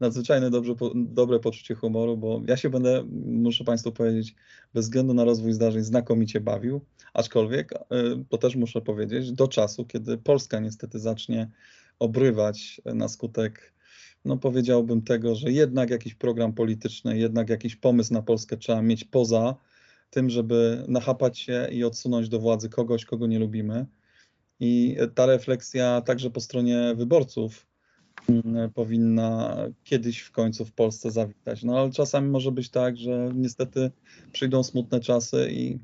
nadzwyczajne 0.00 0.50
dobrze, 0.50 0.74
dobre 0.94 1.40
poczucie 1.40 1.74
humoru, 1.74 2.16
bo 2.16 2.42
ja 2.48 2.56
się 2.56 2.70
będę, 2.70 3.04
muszę 3.26 3.64
Państwu 3.64 3.92
powiedzieć, 3.92 4.34
bez 4.74 4.84
względu 4.84 5.14
na 5.14 5.24
rozwój 5.24 5.52
zdarzeń 5.52 5.82
znakomicie 5.82 6.40
bawił, 6.40 6.80
aczkolwiek, 7.14 7.72
y, 7.72 7.76
to 8.28 8.38
też 8.38 8.56
muszę 8.56 8.80
powiedzieć, 8.80 9.32
do 9.32 9.48
czasu, 9.48 9.84
kiedy 9.84 10.18
Polska 10.18 10.60
niestety 10.60 10.98
zacznie 10.98 11.50
obrywać 11.98 12.80
na 12.84 13.08
skutek 13.08 13.71
no 14.24 14.36
powiedziałbym 14.36 15.02
tego, 15.02 15.34
że 15.34 15.52
jednak 15.52 15.90
jakiś 15.90 16.14
program 16.14 16.52
polityczny, 16.52 17.18
jednak 17.18 17.48
jakiś 17.48 17.76
pomysł 17.76 18.12
na 18.12 18.22
Polskę 18.22 18.56
trzeba 18.56 18.82
mieć 18.82 19.04
poza 19.04 19.56
tym, 20.10 20.30
żeby 20.30 20.84
nachapać 20.88 21.38
się 21.38 21.68
i 21.72 21.84
odsunąć 21.84 22.28
do 22.28 22.38
władzy 22.38 22.68
kogoś, 22.68 23.04
kogo 23.04 23.26
nie 23.26 23.38
lubimy. 23.38 23.86
I 24.60 24.96
ta 25.14 25.26
refleksja 25.26 26.00
także 26.00 26.30
po 26.30 26.40
stronie 26.40 26.94
wyborców 26.96 27.66
mm, 28.28 28.70
powinna 28.70 29.56
kiedyś 29.84 30.20
w 30.20 30.32
końcu 30.32 30.64
w 30.64 30.72
Polsce 30.72 31.10
zawitać. 31.10 31.62
No 31.62 31.80
ale 31.80 31.90
czasami 31.90 32.28
może 32.28 32.52
być 32.52 32.70
tak, 32.70 32.96
że 32.96 33.30
niestety 33.34 33.90
przyjdą 34.32 34.62
smutne 34.62 35.00
czasy 35.00 35.48
i 35.50 35.78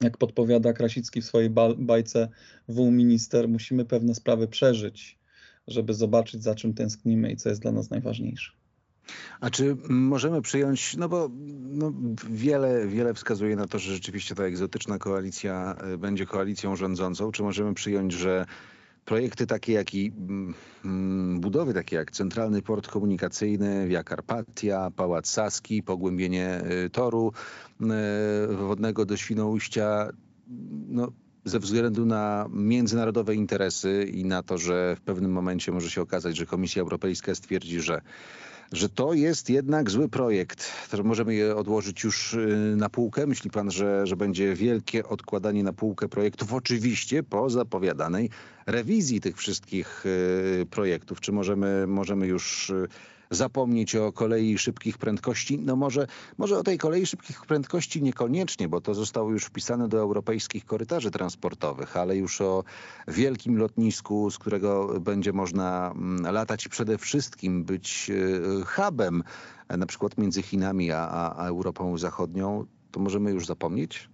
jak 0.00 0.18
podpowiada 0.18 0.72
Krasicki 0.72 1.20
w 1.20 1.24
swojej 1.24 1.50
bajce 1.76 2.28
wół 2.68 2.90
minister, 2.90 3.48
musimy 3.48 3.84
pewne 3.84 4.14
sprawy 4.14 4.48
przeżyć, 4.48 5.18
żeby 5.68 5.94
zobaczyć 5.94 6.42
za 6.42 6.54
czym 6.54 6.74
tęsknimy 6.74 7.32
i 7.32 7.36
co 7.36 7.48
jest 7.48 7.62
dla 7.62 7.72
nas 7.72 7.90
najważniejsze. 7.90 8.52
A 9.40 9.50
czy 9.50 9.76
możemy 9.88 10.42
przyjąć, 10.42 10.96
no 10.96 11.08
bo 11.08 11.30
no 11.60 11.92
wiele, 12.30 12.86
wiele 12.86 13.14
wskazuje 13.14 13.56
na 13.56 13.66
to, 13.66 13.78
że 13.78 13.94
rzeczywiście 13.94 14.34
ta 14.34 14.44
egzotyczna 14.44 14.98
koalicja 14.98 15.76
e, 15.78 15.98
będzie 15.98 16.26
koalicją 16.26 16.76
rządzącą. 16.76 17.32
Czy 17.32 17.42
możemy 17.42 17.74
przyjąć, 17.74 18.12
że 18.12 18.46
projekty 19.04 19.46
takie 19.46 19.72
jak 19.72 19.94
i 19.94 20.12
mm, 20.84 21.40
budowy 21.40 21.74
takie 21.74 21.96
jak 21.96 22.10
Centralny 22.10 22.62
Port 22.62 22.88
Komunikacyjny, 22.88 23.88
Via 23.88 24.04
Carpatia, 24.04 24.90
Pałac 24.96 25.28
Saski, 25.28 25.82
pogłębienie 25.82 26.46
e, 26.46 26.90
toru 26.90 27.32
e, 27.80 28.56
wodnego 28.56 29.04
do 29.04 29.16
Świnoujścia, 29.16 30.08
no, 30.88 31.12
ze 31.44 31.58
względu 31.58 32.06
na 32.06 32.46
międzynarodowe 32.50 33.34
interesy 33.34 34.10
i 34.12 34.24
na 34.24 34.42
to, 34.42 34.58
że 34.58 34.96
w 34.96 35.00
pewnym 35.00 35.32
momencie 35.32 35.72
może 35.72 35.90
się 35.90 36.02
okazać, 36.02 36.36
że 36.36 36.46
Komisja 36.46 36.82
Europejska 36.82 37.34
stwierdzi, 37.34 37.80
że 37.80 38.00
że 38.72 38.88
to 38.88 39.12
jest 39.12 39.50
jednak 39.50 39.90
zły 39.90 40.08
projekt. 40.08 40.70
To 40.90 41.02
możemy 41.02 41.34
je 41.34 41.56
odłożyć 41.56 42.04
już 42.04 42.34
y, 42.34 42.74
na 42.76 42.88
półkę. 42.88 43.26
Myśli 43.26 43.50
pan, 43.50 43.70
że, 43.70 44.06
że 44.06 44.16
będzie 44.16 44.54
wielkie 44.54 45.08
odkładanie 45.08 45.62
na 45.62 45.72
półkę 45.72 46.08
projektów? 46.08 46.52
Oczywiście 46.52 47.22
po 47.22 47.50
zapowiadanej 47.50 48.30
rewizji 48.66 49.20
tych 49.20 49.36
wszystkich 49.36 50.06
y, 50.06 50.66
projektów. 50.70 51.20
Czy 51.20 51.32
możemy, 51.32 51.86
możemy 51.86 52.26
już 52.26 52.70
y, 52.70 52.88
zapomnieć 53.32 53.96
o 53.96 54.12
kolei 54.12 54.58
szybkich 54.58 54.98
prędkości. 54.98 55.58
No 55.58 55.76
może, 55.76 56.06
może 56.38 56.58
o 56.58 56.62
tej 56.62 56.78
kolei 56.78 57.06
szybkich 57.06 57.46
prędkości 57.46 58.02
niekoniecznie, 58.02 58.68
bo 58.68 58.80
to 58.80 58.94
zostało 58.94 59.30
już 59.30 59.44
wpisane 59.44 59.88
do 59.88 59.98
europejskich 59.98 60.64
korytarzy 60.64 61.10
transportowych, 61.10 61.96
ale 61.96 62.16
już 62.16 62.40
o 62.40 62.64
wielkim 63.08 63.58
lotnisku, 63.58 64.30
z 64.30 64.38
którego 64.38 65.00
będzie 65.00 65.32
można 65.32 65.92
mm, 65.94 66.34
latać 66.34 66.68
przede 66.68 66.98
wszystkim 66.98 67.64
być 67.64 68.10
e, 68.10 68.64
hubem, 68.64 69.22
e, 69.68 69.76
na 69.76 69.86
przykład 69.86 70.18
między 70.18 70.42
Chinami 70.42 70.90
a, 70.90 71.34
a 71.36 71.48
Europą 71.48 71.98
Zachodnią, 71.98 72.66
to 72.90 73.00
możemy 73.00 73.30
już 73.30 73.46
zapomnieć? 73.46 74.08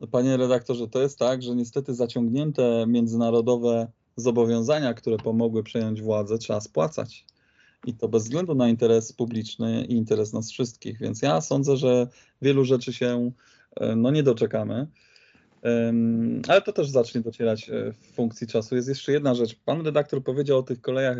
No, 0.00 0.06
panie 0.06 0.36
redaktorze, 0.36 0.88
to 0.88 1.02
jest 1.02 1.18
tak, 1.18 1.42
że 1.42 1.56
niestety 1.56 1.94
zaciągnięte 1.94 2.84
międzynarodowe 2.88 3.92
zobowiązania, 4.16 4.94
które 4.94 5.16
pomogły 5.16 5.62
przejąć 5.62 6.02
władzę, 6.02 6.38
trzeba 6.38 6.60
spłacać 6.60 7.26
i 7.86 7.94
to 7.94 8.08
bez 8.08 8.22
względu 8.22 8.54
na 8.54 8.68
interes 8.68 9.12
publiczny 9.12 9.84
i 9.84 9.92
interes 9.92 10.32
nas 10.32 10.50
wszystkich. 10.50 10.98
Więc 10.98 11.22
ja 11.22 11.40
sądzę, 11.40 11.76
że 11.76 12.06
wielu 12.42 12.64
rzeczy 12.64 12.92
się 12.92 13.30
e, 13.76 13.96
no, 13.96 14.10
nie 14.10 14.22
doczekamy. 14.22 14.86
Ale 16.48 16.62
to 16.62 16.72
też 16.72 16.88
zacznie 16.88 17.20
docierać 17.20 17.70
e, 17.70 17.92
w 17.92 18.14
funkcji 18.14 18.46
czasu. 18.46 18.76
Jest 18.76 18.88
jeszcze 18.88 19.12
jedna 19.12 19.34
rzecz. 19.34 19.54
Pan 19.54 19.84
redaktor 19.84 20.24
powiedział 20.24 20.58
o 20.58 20.62
tych 20.62 20.80
kolejach 20.80 21.16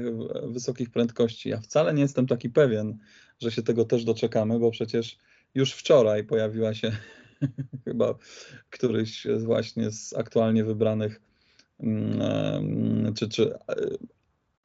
wysokich 0.47 0.91
prędkości. 0.91 1.49
Ja 1.49 1.61
wcale 1.61 1.95
nie 1.95 2.03
jestem 2.03 2.27
taki 2.27 2.51
pewien, 2.51 2.99
że 3.41 3.51
się 3.51 3.63
tego 3.63 3.85
też 3.85 4.05
doczekamy, 4.05 4.59
bo 4.59 4.71
przecież 4.71 5.19
już 5.55 5.73
wczoraj 5.73 6.25
pojawiła 6.25 6.75
się 6.75 6.93
chyba 7.85 8.15
któryś 8.71 9.27
właśnie 9.39 9.91
z 9.91 10.15
aktualnie 10.17 10.65
wybranych 10.65 11.21
mm, 11.81 13.15
czy, 13.15 13.29
czy 13.29 13.55
e, 13.55 13.59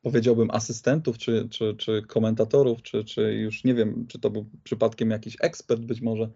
powiedziałbym, 0.03 0.51
asystentów, 0.51 1.17
czy, 1.17 1.47
czy, 1.49 1.75
czy 1.77 2.01
komentatorów, 2.01 2.81
czy, 2.81 3.03
czy 3.03 3.33
już 3.33 3.63
nie 3.63 3.73
wiem, 3.73 4.05
czy 4.07 4.19
to 4.19 4.29
był 4.29 4.45
przypadkiem 4.63 5.09
jakiś 5.09 5.37
ekspert 5.41 5.81
być 5.81 6.01
może 6.01 6.29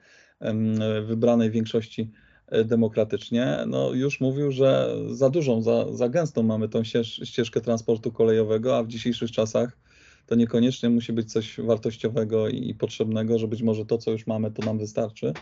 wybranej 1.06 1.52
większości 1.52 2.12
e, 2.48 2.64
demokratycznie, 2.64 3.58
no 3.68 3.94
już 3.94 4.22
mówił, 4.22 4.52
że 4.52 4.96
za 5.12 5.30
dużą, 5.30 5.62
za, 5.62 5.94
za 5.94 6.10
gęstą 6.10 6.44
mamy 6.44 6.70
tą 6.70 6.84
ścieżkę 7.04 7.62
transportu 7.62 8.12
kolejowego, 8.12 8.78
a 8.78 8.84
w 8.84 8.88
dzisiejszych 8.88 9.32
czasach 9.32 9.78
to 10.28 10.36
niekoniecznie 10.36 10.90
musi 10.90 11.14
być 11.14 11.32
coś 11.32 11.60
wartościowego 11.60 12.50
i 12.50 12.74
potrzebnego, 12.74 13.40
że 13.40 13.48
być 13.48 13.62
może 13.62 13.86
to, 13.86 13.98
co 13.98 14.12
już 14.12 14.28
mamy, 14.28 14.52
to 14.52 14.66
nam 14.66 14.78
wystarczy. 14.78 15.34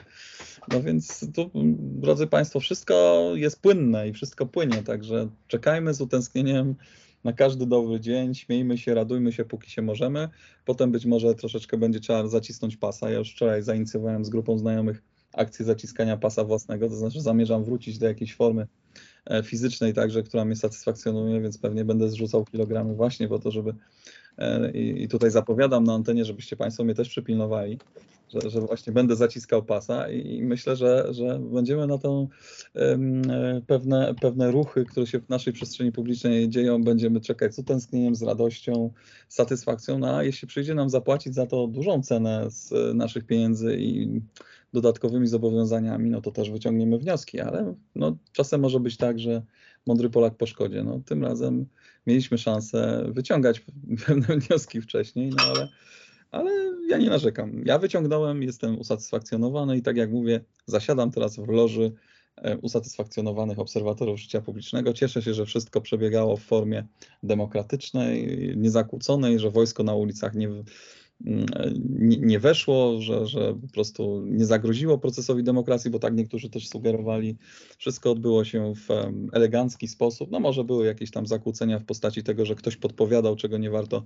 No 0.72 0.82
więc 0.82 1.26
tu, 1.36 1.52
drodzy 1.80 2.28
Państwo, 2.28 2.60
wszystko 2.60 3.24
jest 3.36 3.62
płynne 3.62 4.10
i 4.10 4.14
wszystko 4.14 4.46
płynie, 4.46 4.84
także 4.84 5.30
czekajmy 5.48 5.94
z 5.94 6.02
utęsknieniem 6.02 6.76
na 7.26 7.34
każdy 7.34 7.66
dobry 7.66 8.00
dzień, 8.00 8.36
śmiejmy 8.36 8.78
się, 8.78 8.94
radujmy 8.94 9.32
się, 9.32 9.46
póki 9.46 9.72
się 9.72 9.82
możemy. 9.82 10.30
Potem 10.66 10.92
być 10.92 11.06
może 11.06 11.36
troszeczkę 11.36 11.78
będzie 11.78 12.00
trzeba 12.00 12.28
zacisnąć 12.28 12.78
pasa. 12.78 13.10
Ja 13.10 13.18
już 13.18 13.32
wczoraj 13.32 13.64
zainicjowałem 13.64 14.26
z 14.26 14.30
grupą 14.30 14.58
znajomych 14.58 15.04
akcję 15.34 15.66
zaciskania 15.66 16.18
pasa 16.18 16.44
własnego, 16.44 16.90
to 16.90 16.96
znaczy 16.96 17.22
zamierzam 17.22 17.64
wrócić 17.64 17.98
do 17.98 18.08
jakiejś 18.08 18.36
formy 18.36 18.68
e, 19.26 19.44
fizycznej 19.44 19.94
także, 19.94 20.24
która 20.24 20.46
mnie 20.46 20.56
satysfakcjonuje, 20.56 21.42
więc 21.42 21.58
pewnie 21.58 21.86
będę 21.86 22.10
zrzucał 22.10 22.46
kilogramy 22.46 22.96
właśnie 22.96 23.28
po 23.28 23.40
to, 23.40 23.52
żeby 23.52 23.74
e, 24.38 24.72
i 24.72 25.08
tutaj 25.08 25.32
zapowiadam 25.32 25.84
na 25.84 25.94
antenie, 25.94 26.26
żebyście 26.26 26.56
Państwo 26.56 26.84
mnie 26.84 26.96
też 26.96 27.10
przypilnowali, 27.10 27.78
że, 28.36 28.50
że 28.50 28.62
właśnie 28.62 28.94
będę 28.94 29.16
zaciskał 29.16 29.64
pasa 29.64 30.10
i, 30.10 30.44
myślę, 30.44 30.76
że, 30.76 31.08
że 31.12 31.40
będziemy 31.40 31.88
na 31.88 31.98
tą 31.98 32.28
pewne, 33.68 34.16
pewne 34.22 34.52
ruchy, 34.52 34.86
które 34.86 35.08
się 35.08 35.20
w 35.20 35.30
naszej 35.30 35.54
przestrzeni 35.54 35.92
publicznej 35.92 36.50
dzieją, 36.50 36.84
będziemy 36.84 37.22
czekać 37.22 37.56
z 37.56 37.60
utęsknieniem, 37.60 38.16
z 38.16 38.24
radością, 38.24 38.92
satysfakcją, 39.28 40.00
no 40.00 40.18
a 40.18 40.24
jeśli 40.24 40.48
przyjdzie 40.48 40.76
nam 40.76 40.90
zapłacić 40.90 41.36
za 41.36 41.46
to 41.46 41.68
dużą 41.68 42.02
cenę 42.02 42.46
z 42.50 42.96
naszych 42.96 43.26
pieniędzy 43.26 43.78
i 43.80 44.22
dodatkowymi 44.74 45.28
zobowiązaniami, 45.28 46.10
no 46.10 46.22
to 46.22 46.32
też 46.32 46.52
wyciągniemy 46.52 46.98
wnioski, 46.98 47.40
ale 47.40 47.74
no, 47.96 48.18
czasem 48.32 48.62
może 48.62 48.80
być 48.80 48.98
tak, 48.98 49.20
że 49.20 49.42
mądry 49.86 50.10
Polak 50.10 50.36
po 50.38 50.46
szkodzie. 50.46 50.84
No, 50.84 51.00
tym 51.06 51.24
razem 51.24 51.66
mieliśmy 52.08 52.38
szansę 52.38 53.06
wyciągać 53.10 53.62
pewne 54.06 54.38
wnioski 54.48 54.82
wcześniej, 54.82 55.30
no 55.30 55.44
ale 55.44 55.68
ale 56.36 56.52
ja 56.90 56.98
nie 56.98 57.10
narzekam. 57.10 57.64
Ja 57.66 57.80
wyciągnąłem, 57.80 58.44
jestem 58.44 58.80
usatysfakcjonowany 58.80 59.78
i 59.78 59.82
tak 59.82 59.98
jak 59.98 60.12
mówię, 60.12 60.42
zasiadam 60.66 61.12
teraz 61.12 61.36
w 61.36 61.48
loży 61.48 61.92
usatysfakcjonowanych 62.62 63.60
obserwatorów 63.60 64.20
życia 64.20 64.42
publicznego. 64.42 64.94
Cieszę 64.94 65.22
się, 65.22 65.34
że 65.34 65.46
wszystko 65.46 65.82
przebiegało 65.82 66.38
w 66.38 66.44
formie 66.44 66.86
demokratycznej, 67.24 68.38
niezakłóconej, 68.58 69.40
że 69.40 69.52
wojsko 69.52 69.84
na 69.84 69.96
ulicach 69.96 70.34
nie, 70.34 70.50
nie, 71.20 72.18
nie 72.18 72.40
weszło, 72.40 73.02
że, 73.02 73.26
że 73.26 73.54
po 73.54 73.68
prostu 73.68 74.24
nie 74.26 74.46
zagroziło 74.46 74.98
procesowi 74.98 75.44
demokracji, 75.44 75.92
bo 75.92 76.00
tak 76.00 76.16
niektórzy 76.16 76.50
też 76.50 76.70
sugerowali. 76.70 77.38
Wszystko 77.78 78.12
odbyło 78.12 78.46
się 78.46 78.74
w 78.76 78.88
elegancki 79.34 79.88
sposób. 79.88 80.32
No 80.32 80.40
może 80.40 80.64
były 80.64 80.86
jakieś 80.86 81.12
tam 81.12 81.26
zakłócenia 81.26 81.80
w 81.80 81.86
postaci 81.86 82.24
tego, 82.24 82.46
że 82.46 82.56
ktoś 82.56 82.78
podpowiadał, 82.78 83.36
czego 83.36 83.58
nie 83.58 83.70
warto 83.70 84.06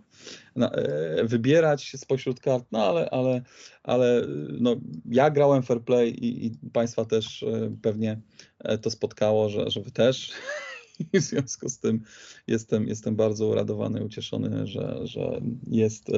e, 0.58 1.24
wybierać 1.24 1.94
spośród 1.98 2.40
kart, 2.40 2.66
no 2.72 2.84
ale, 2.84 3.10
ale, 3.10 3.42
ale 3.84 4.26
no, 4.60 4.76
ja 5.06 5.30
grałem 5.30 5.64
fair 5.64 5.82
play 5.82 6.10
i, 6.10 6.46
i 6.46 6.52
Państwa 6.74 7.06
też 7.06 7.44
e, 7.44 7.76
pewnie 7.82 8.22
e, 8.60 8.78
to 8.78 8.92
spotkało, 8.92 9.50
że, 9.50 9.70
że 9.70 9.82
Wy 9.82 9.92
też. 9.92 10.32
W 11.14 11.20
związku 11.20 11.70
z 11.70 11.80
tym 11.80 12.02
jestem, 12.48 12.88
jestem 12.88 13.16
bardzo 13.16 13.48
uradowany, 13.48 14.04
ucieszony, 14.04 14.68
że, 14.68 15.00
że 15.04 15.42
jest 15.68 16.12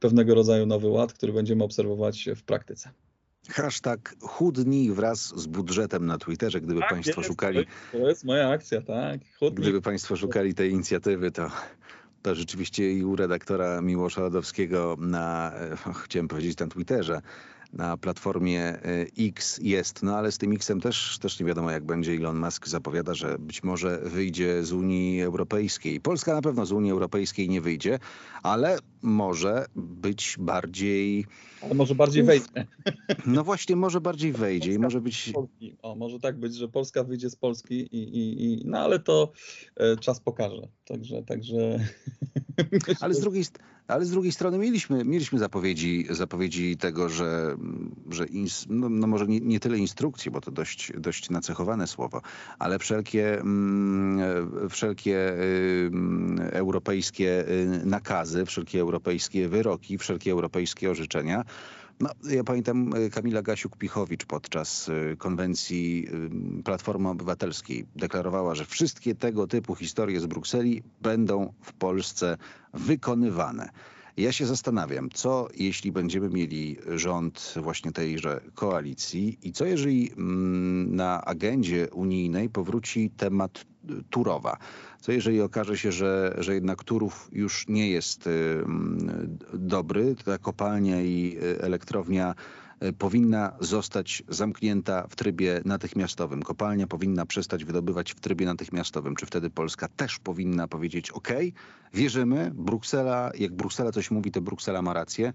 pewnego 0.00 0.34
rodzaju 0.34 0.66
nowy 0.66 0.88
ład, 0.88 1.12
który 1.12 1.32
będziemy 1.32 1.64
obserwować 1.64 2.28
w 2.36 2.42
praktyce. 2.42 2.90
Hashtag 3.48 4.14
chudnij 4.20 4.92
wraz 4.92 5.40
z 5.40 5.46
budżetem 5.46 6.06
na 6.06 6.18
Twitterze, 6.18 6.60
gdyby 6.60 6.80
tak, 6.80 6.90
Państwo 6.90 7.20
jest, 7.20 7.28
szukali. 7.28 7.66
To 7.92 8.08
jest 8.08 8.24
moja 8.24 8.48
akcja, 8.48 8.82
tak. 8.82 9.20
Chudnij. 9.38 9.62
Gdyby 9.62 9.82
Państwo 9.82 10.16
szukali 10.16 10.54
tej 10.54 10.70
inicjatywy, 10.70 11.30
to 11.30 11.50
to 12.22 12.34
rzeczywiście 12.34 12.92
i 12.92 13.04
u 13.04 13.16
redaktora 13.16 13.82
Miłosza 13.82 14.20
Radowskiego 14.20 14.96
na, 15.00 15.52
e, 15.54 15.76
chciałem 16.04 16.28
powiedzieć, 16.28 16.58
na 16.58 16.66
Twitterze, 16.66 17.22
na 17.72 17.96
platformie 17.96 18.62
e, 18.62 19.06
X 19.18 19.58
jest, 19.62 20.02
no 20.02 20.16
ale 20.16 20.32
z 20.32 20.38
tym 20.38 20.58
Xem 20.60 20.80
też, 20.80 21.18
też 21.18 21.40
nie 21.40 21.46
wiadomo 21.46 21.70
jak 21.70 21.84
będzie. 21.84 22.12
Elon 22.12 22.38
Musk 22.38 22.68
zapowiada, 22.68 23.14
że 23.14 23.38
być 23.38 23.62
może 23.62 23.98
wyjdzie 23.98 24.64
z 24.64 24.72
Unii 24.72 25.22
Europejskiej. 25.22 26.00
Polska 26.00 26.34
na 26.34 26.42
pewno 26.42 26.66
z 26.66 26.72
Unii 26.72 26.90
Europejskiej 26.90 27.48
nie 27.48 27.60
wyjdzie, 27.60 27.98
ale 28.42 28.78
może 29.02 29.66
być 29.76 30.36
bardziej... 30.38 31.26
Ale 31.62 31.74
może 31.74 31.94
bardziej 31.94 32.22
wejdzie. 32.22 32.46
No 33.26 33.44
właśnie, 33.44 33.76
może 33.76 34.00
bardziej 34.00 34.32
wejdzie 34.32 34.72
i 34.72 34.78
może 34.78 35.00
być... 35.00 35.32
O, 35.82 35.94
może 35.94 36.20
tak 36.20 36.38
być, 36.38 36.54
że 36.54 36.68
Polska 36.68 37.04
wyjdzie 37.04 37.30
z 37.30 37.36
Polski 37.36 37.74
i, 37.74 38.02
i, 38.02 38.44
i 38.44 38.62
no 38.64 38.78
ale 38.78 38.98
to 38.98 39.32
e, 39.76 39.96
czas 39.96 40.20
pokaże. 40.20 40.68
Także, 40.84 41.22
także... 41.22 41.78
Ale 43.00 43.14
z 43.14 43.20
drugiej, 43.20 43.44
ale 43.88 44.04
z 44.04 44.10
drugiej 44.10 44.32
strony 44.32 44.58
mieliśmy, 44.58 45.04
mieliśmy 45.04 45.38
zapowiedzi, 45.38 46.06
zapowiedzi 46.10 46.76
tego, 46.76 47.08
że, 47.08 47.56
że 48.10 48.26
ins, 48.26 48.66
no, 48.68 48.88
no, 48.88 49.06
może 49.06 49.26
nie, 49.26 49.40
nie, 49.40 49.60
tyle 49.60 49.78
instrukcje, 49.78 50.30
bo 50.30 50.40
to 50.40 50.50
dość, 50.50 50.92
dość 50.98 51.30
nacechowane 51.30 51.86
słowo, 51.86 52.22
ale 52.58 52.78
wszelkie, 52.78 53.40
mm, 53.40 54.68
wszelkie 54.70 55.32
y, 55.32 55.90
europejskie 56.52 57.48
y, 57.48 57.82
nakazy, 57.84 58.46
wszelkie 58.46 58.80
europejskie 58.80 59.48
wyroki, 59.48 59.98
wszelkie 59.98 60.32
europejskie 60.32 60.90
orzeczenia 60.90 61.44
no, 62.00 62.10
ja 62.30 62.44
pamiętam 62.44 62.94
e, 62.94 63.10
Kamila 63.10 63.42
Gasiuk-Pichowicz 63.42 64.26
podczas 64.26 64.88
e, 64.88 65.16
konwencji 65.16 66.08
e, 66.60 66.62
Platformy 66.62 67.08
Obywatelskiej 67.08 67.86
deklarowała, 67.96 68.54
że 68.54 68.64
wszystkie 68.64 69.14
tego 69.14 69.46
typu 69.46 69.74
historie 69.74 70.20
z 70.20 70.26
Brukseli 70.26 70.82
będą 71.02 71.52
w 71.62 71.72
Polsce 71.72 72.36
wykonywane. 72.74 73.68
Ja 74.16 74.32
się 74.32 74.46
zastanawiam, 74.46 75.10
co 75.10 75.48
jeśli 75.54 75.92
będziemy 75.92 76.28
mieli 76.28 76.76
rząd 76.86 77.54
właśnie 77.56 77.92
tejże 77.92 78.40
koalicji 78.54 79.38
i 79.42 79.52
co 79.52 79.64
jeżeli 79.64 80.10
mm, 80.12 80.96
na 80.96 81.24
agendzie 81.24 81.88
unijnej 81.90 82.50
powróci 82.50 83.10
temat 83.10 83.64
Turowa. 84.10 84.56
Co 85.00 85.12
jeżeli 85.12 85.40
okaże 85.40 85.78
się, 85.78 85.92
że, 85.92 86.34
że 86.38 86.54
jednak 86.54 86.84
Turów 86.84 87.28
już 87.32 87.68
nie 87.68 87.90
jest 87.90 88.26
y, 88.26 88.30
mm, 88.30 89.38
dobry, 89.54 90.16
ta 90.24 90.38
kopalnia 90.38 91.00
i 91.00 91.38
y, 91.42 91.62
elektrownia 91.62 92.34
y, 92.82 92.92
powinna 92.92 93.52
zostać 93.60 94.22
zamknięta 94.28 95.06
w 95.08 95.16
trybie 95.16 95.60
natychmiastowym. 95.64 96.42
Kopalnia 96.42 96.86
powinna 96.86 97.26
przestać 97.26 97.64
wydobywać 97.64 98.12
w 98.12 98.20
trybie 98.20 98.46
natychmiastowym. 98.46 99.16
Czy 99.16 99.26
wtedy 99.26 99.50
Polska 99.50 99.88
też 99.88 100.18
powinna 100.18 100.68
powiedzieć 100.68 101.10
OK, 101.10 101.28
wierzymy, 101.94 102.50
Bruksela, 102.54 103.30
jak 103.38 103.52
Bruksela 103.52 103.92
coś 103.92 104.10
mówi, 104.10 104.30
to 104.30 104.40
Bruksela 104.40 104.82
ma 104.82 104.92
rację. 104.92 105.32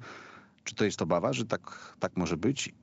Czy 0.64 0.76
to 0.76 0.86
jest 0.86 1.02
obawa, 1.02 1.34
że 1.34 1.46
tak, 1.46 1.96
tak 2.00 2.18
może 2.18 2.38
być? 2.38 2.74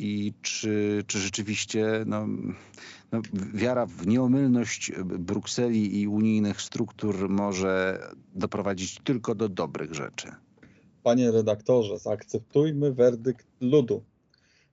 I 0.00 0.34
czy, 0.42 1.04
czy 1.06 1.18
rzeczywiście 1.18 2.04
no, 2.06 2.26
no, 3.12 3.20
wiara 3.54 3.86
w 3.86 4.06
nieomylność 4.06 4.92
Brukseli 5.04 6.00
i 6.00 6.08
unijnych 6.08 6.62
struktur 6.62 7.28
może 7.28 8.02
doprowadzić 8.34 9.00
tylko 9.04 9.34
do 9.34 9.48
dobrych 9.48 9.94
rzeczy. 9.94 10.32
Panie 11.02 11.30
redaktorze, 11.30 11.98
zaakceptujmy 11.98 12.92
werdykt 12.92 13.46
ludu. 13.60 14.02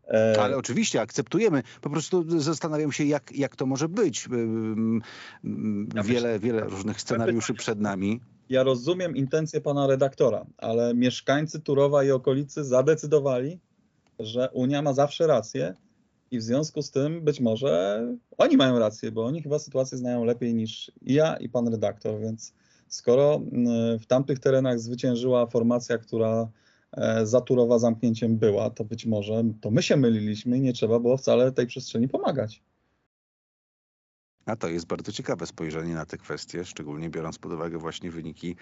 E... 0.07 0.41
Ale 0.41 0.57
oczywiście 0.57 1.01
akceptujemy. 1.01 1.63
Po 1.81 1.89
prostu 1.89 2.39
zastanawiam 2.39 2.91
się, 2.91 3.03
jak, 3.03 3.31
jak 3.35 3.55
to 3.55 3.65
może 3.65 3.89
być. 3.89 4.29
Ja 5.95 6.03
wiele, 6.03 6.39
wiele 6.39 6.61
różnych 6.61 7.01
scenariuszy 7.01 7.53
przed 7.53 7.79
nami. 7.79 8.19
Ja 8.49 8.63
rozumiem 8.63 9.15
intencje 9.15 9.61
pana 9.61 9.87
redaktora, 9.87 10.45
ale 10.57 10.93
mieszkańcy 10.93 11.59
Turowa 11.59 12.03
i 12.03 12.11
okolicy 12.11 12.63
zadecydowali, 12.63 13.59
że 14.19 14.49
Unia 14.49 14.82
ma 14.82 14.93
zawsze 14.93 15.27
rację 15.27 15.73
i 16.32 16.39
w 16.39 16.43
związku 16.43 16.82
z 16.82 16.91
tym 16.91 17.21
być 17.21 17.39
może 17.39 18.01
oni 18.38 18.58
mają 18.58 18.80
rację, 18.80 19.12
bo 19.12 19.25
oni 19.25 19.41
chyba 19.41 19.60
sytuację 19.60 19.97
znają 19.97 20.23
lepiej 20.23 20.53
niż 20.53 20.91
ja 21.01 21.36
i 21.36 21.49
pan 21.49 21.67
redaktor, 21.67 22.19
więc 22.21 22.53
skoro 22.88 23.41
mm, 23.51 23.99
w 23.99 24.06
tamtych 24.06 24.39
terenach 24.39 24.80
zwyciężyła 24.80 25.45
formacja, 25.45 25.97
która 25.97 26.49
e, 26.91 27.25
zaturowa 27.25 27.80
zamknięciem 27.80 28.38
była, 28.38 28.69
to 28.69 28.86
być 28.86 29.06
może 29.06 29.43
to 29.62 29.71
my 29.71 29.84
się 29.84 29.97
myliliśmy 29.97 30.58
i 30.58 30.62
nie 30.62 30.73
trzeba 30.73 30.99
było 30.99 31.17
wcale 31.17 31.51
tej 31.51 31.67
przestrzeni 31.67 32.08
pomagać. 32.08 32.63
A 34.45 34.56
to 34.56 34.67
jest 34.67 34.88
bardzo 34.88 35.12
ciekawe 35.12 35.45
spojrzenie 35.45 35.93
na 35.93 36.06
te 36.06 36.17
kwestie, 36.17 36.65
szczególnie 36.65 37.10
biorąc 37.10 37.38
pod 37.38 37.53
uwagę 37.53 37.77
właśnie 37.77 38.12
wyniki, 38.12 38.56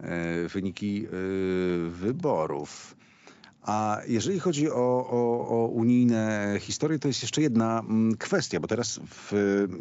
e, 0.00 0.48
wyniki 0.48 1.06
e, 1.06 1.08
wyborów. 1.88 2.96
A 3.62 4.00
jeżeli 4.06 4.40
chodzi 4.40 4.70
o, 4.70 4.74
o, 5.10 5.48
o, 5.48 5.66
unijne 5.66 6.56
historie, 6.60 6.98
to 6.98 7.08
jest 7.08 7.22
jeszcze 7.22 7.42
jedna 7.42 7.80
mm, 7.80 8.16
kwestia, 8.16 8.60
bo 8.60 8.68
teraz 8.68 9.00
w, 9.06 9.32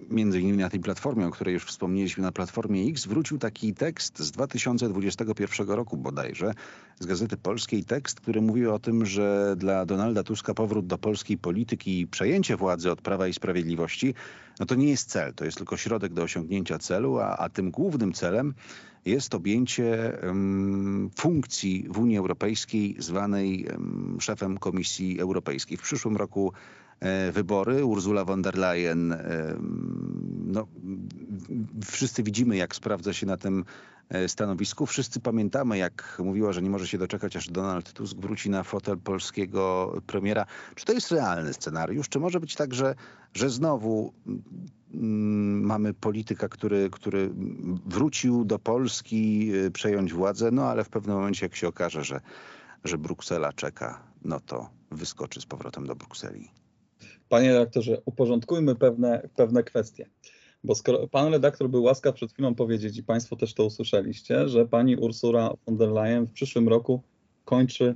między 0.09 0.41
innymi 0.41 0.57
na 0.57 0.69
tej 0.69 0.79
platformie, 0.79 1.27
o 1.27 1.31
której 1.31 1.53
już 1.53 1.65
wspomnieliśmy, 1.65 2.23
na 2.23 2.31
platformie 2.31 2.89
X, 2.89 3.05
wrócił 3.05 3.37
taki 3.37 3.73
tekst 3.73 4.19
z 4.19 4.31
2021 4.31 5.69
roku 5.69 5.97
bodajże, 5.97 6.53
z 6.99 7.05
Gazety 7.05 7.37
Polskiej, 7.37 7.83
tekst, 7.83 8.21
który 8.21 8.41
mówił 8.41 8.73
o 8.73 8.79
tym, 8.79 9.05
że 9.05 9.55
dla 9.57 9.85
Donalda 9.85 10.23
Tuska 10.23 10.53
powrót 10.53 10.87
do 10.87 10.97
polskiej 10.97 11.37
polityki 11.37 11.99
i 11.99 12.07
przejęcie 12.07 12.57
władzy 12.57 12.91
od 12.91 13.01
Prawa 13.01 13.27
i 13.27 13.33
Sprawiedliwości, 13.33 14.13
no 14.61 14.65
to 14.65 14.75
nie 14.75 14.89
jest 14.89 15.09
cel, 15.09 15.33
to 15.33 15.45
jest 15.45 15.57
tylko 15.57 15.77
środek 15.77 16.13
do 16.13 16.23
osiągnięcia 16.23 16.77
celu, 16.79 17.19
a, 17.19 17.37
a 17.37 17.49
tym 17.49 17.71
głównym 17.71 18.13
celem 18.13 18.53
jest 19.05 19.35
objęcie 19.35 20.17
funkcji 21.15 21.85
w 21.89 21.97
Unii 21.97 22.17
Europejskiej 22.17 22.95
zwanej 22.99 23.67
szefem 24.19 24.57
Komisji 24.57 25.19
Europejskiej. 25.19 25.77
W 25.77 25.81
przyszłym 25.81 26.17
roku 26.17 26.53
e, 26.99 27.31
wybory. 27.31 27.85
Ursula 27.85 28.25
von 28.25 28.41
der 28.41 28.57
Leyen, 28.57 29.15
no, 30.45 30.67
wszyscy 31.85 32.23
widzimy, 32.23 32.57
jak 32.57 32.75
sprawdza 32.75 33.13
się 33.13 33.25
na 33.25 33.37
tym 33.37 33.65
e, 34.09 34.29
stanowisku. 34.29 34.85
Wszyscy 34.85 35.19
pamiętamy, 35.19 35.77
jak 35.77 36.21
mówiła, 36.23 36.53
że 36.53 36.61
nie 36.61 36.69
może 36.69 36.87
się 36.87 36.97
doczekać, 36.97 37.35
aż 37.35 37.49
Donald 37.49 37.93
Tusk 37.93 38.17
wróci 38.17 38.49
na 38.49 38.63
fotel 38.63 38.97
polskiego 38.97 39.93
premiera. 40.07 40.45
Czy 40.75 40.85
to 40.85 40.93
jest 40.93 41.11
realny 41.11 41.53
scenariusz? 41.53 42.09
Czy 42.09 42.19
może 42.19 42.39
być 42.39 42.55
tak, 42.55 42.73
że, 42.73 42.95
że 43.33 43.49
znowu 43.49 44.13
Mm, 44.93 45.63
mamy 45.63 45.93
polityka, 45.93 46.49
który, 46.49 46.89
który 46.89 47.29
wrócił 47.85 48.45
do 48.45 48.59
Polski, 48.59 49.51
y, 49.55 49.71
przejąć 49.71 50.13
władzę, 50.13 50.51
no 50.51 50.63
ale 50.63 50.83
w 50.83 50.89
pewnym 50.89 51.15
momencie 51.15 51.45
jak 51.45 51.55
się 51.55 51.67
okaże, 51.67 52.03
że, 52.03 52.21
że 52.83 52.97
Bruksela 52.97 53.53
czeka, 53.53 54.03
no 54.25 54.39
to 54.39 54.69
wyskoczy 54.91 55.41
z 55.41 55.45
powrotem 55.45 55.87
do 55.87 55.95
Brukseli. 55.95 56.51
Panie 57.29 57.53
redaktorze, 57.53 58.01
uporządkujmy 58.05 58.75
pewne, 58.75 59.29
pewne 59.35 59.63
kwestie. 59.63 60.09
Bo 60.63 60.75
skoro 60.75 61.07
pan 61.07 61.31
redaktor 61.33 61.69
był 61.69 61.83
łaskaw 61.83 62.15
przed 62.15 62.33
chwilą 62.33 62.55
powiedzieć 62.55 62.97
i 62.97 63.03
państwo 63.03 63.35
też 63.35 63.53
to 63.53 63.65
usłyszeliście, 63.65 64.49
że 64.49 64.67
pani 64.67 64.95
Ursula 64.95 65.53
von 65.65 65.77
der 65.77 65.89
Leyen 65.89 66.25
w 66.25 66.31
przyszłym 66.31 66.69
roku 66.69 67.01
kończy 67.45 67.95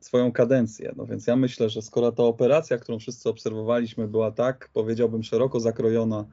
swoją 0.00 0.32
kadencję. 0.32 0.92
No 0.96 1.06
więc 1.06 1.26
ja 1.26 1.36
myślę, 1.36 1.70
że 1.70 1.82
skoro 1.82 2.12
ta 2.12 2.22
operacja, 2.22 2.78
którą 2.78 2.98
wszyscy 2.98 3.28
obserwowaliśmy, 3.28 4.08
była 4.08 4.30
tak, 4.30 4.70
powiedziałbym, 4.72 5.22
szeroko 5.22 5.60
zakrojona 5.60 6.24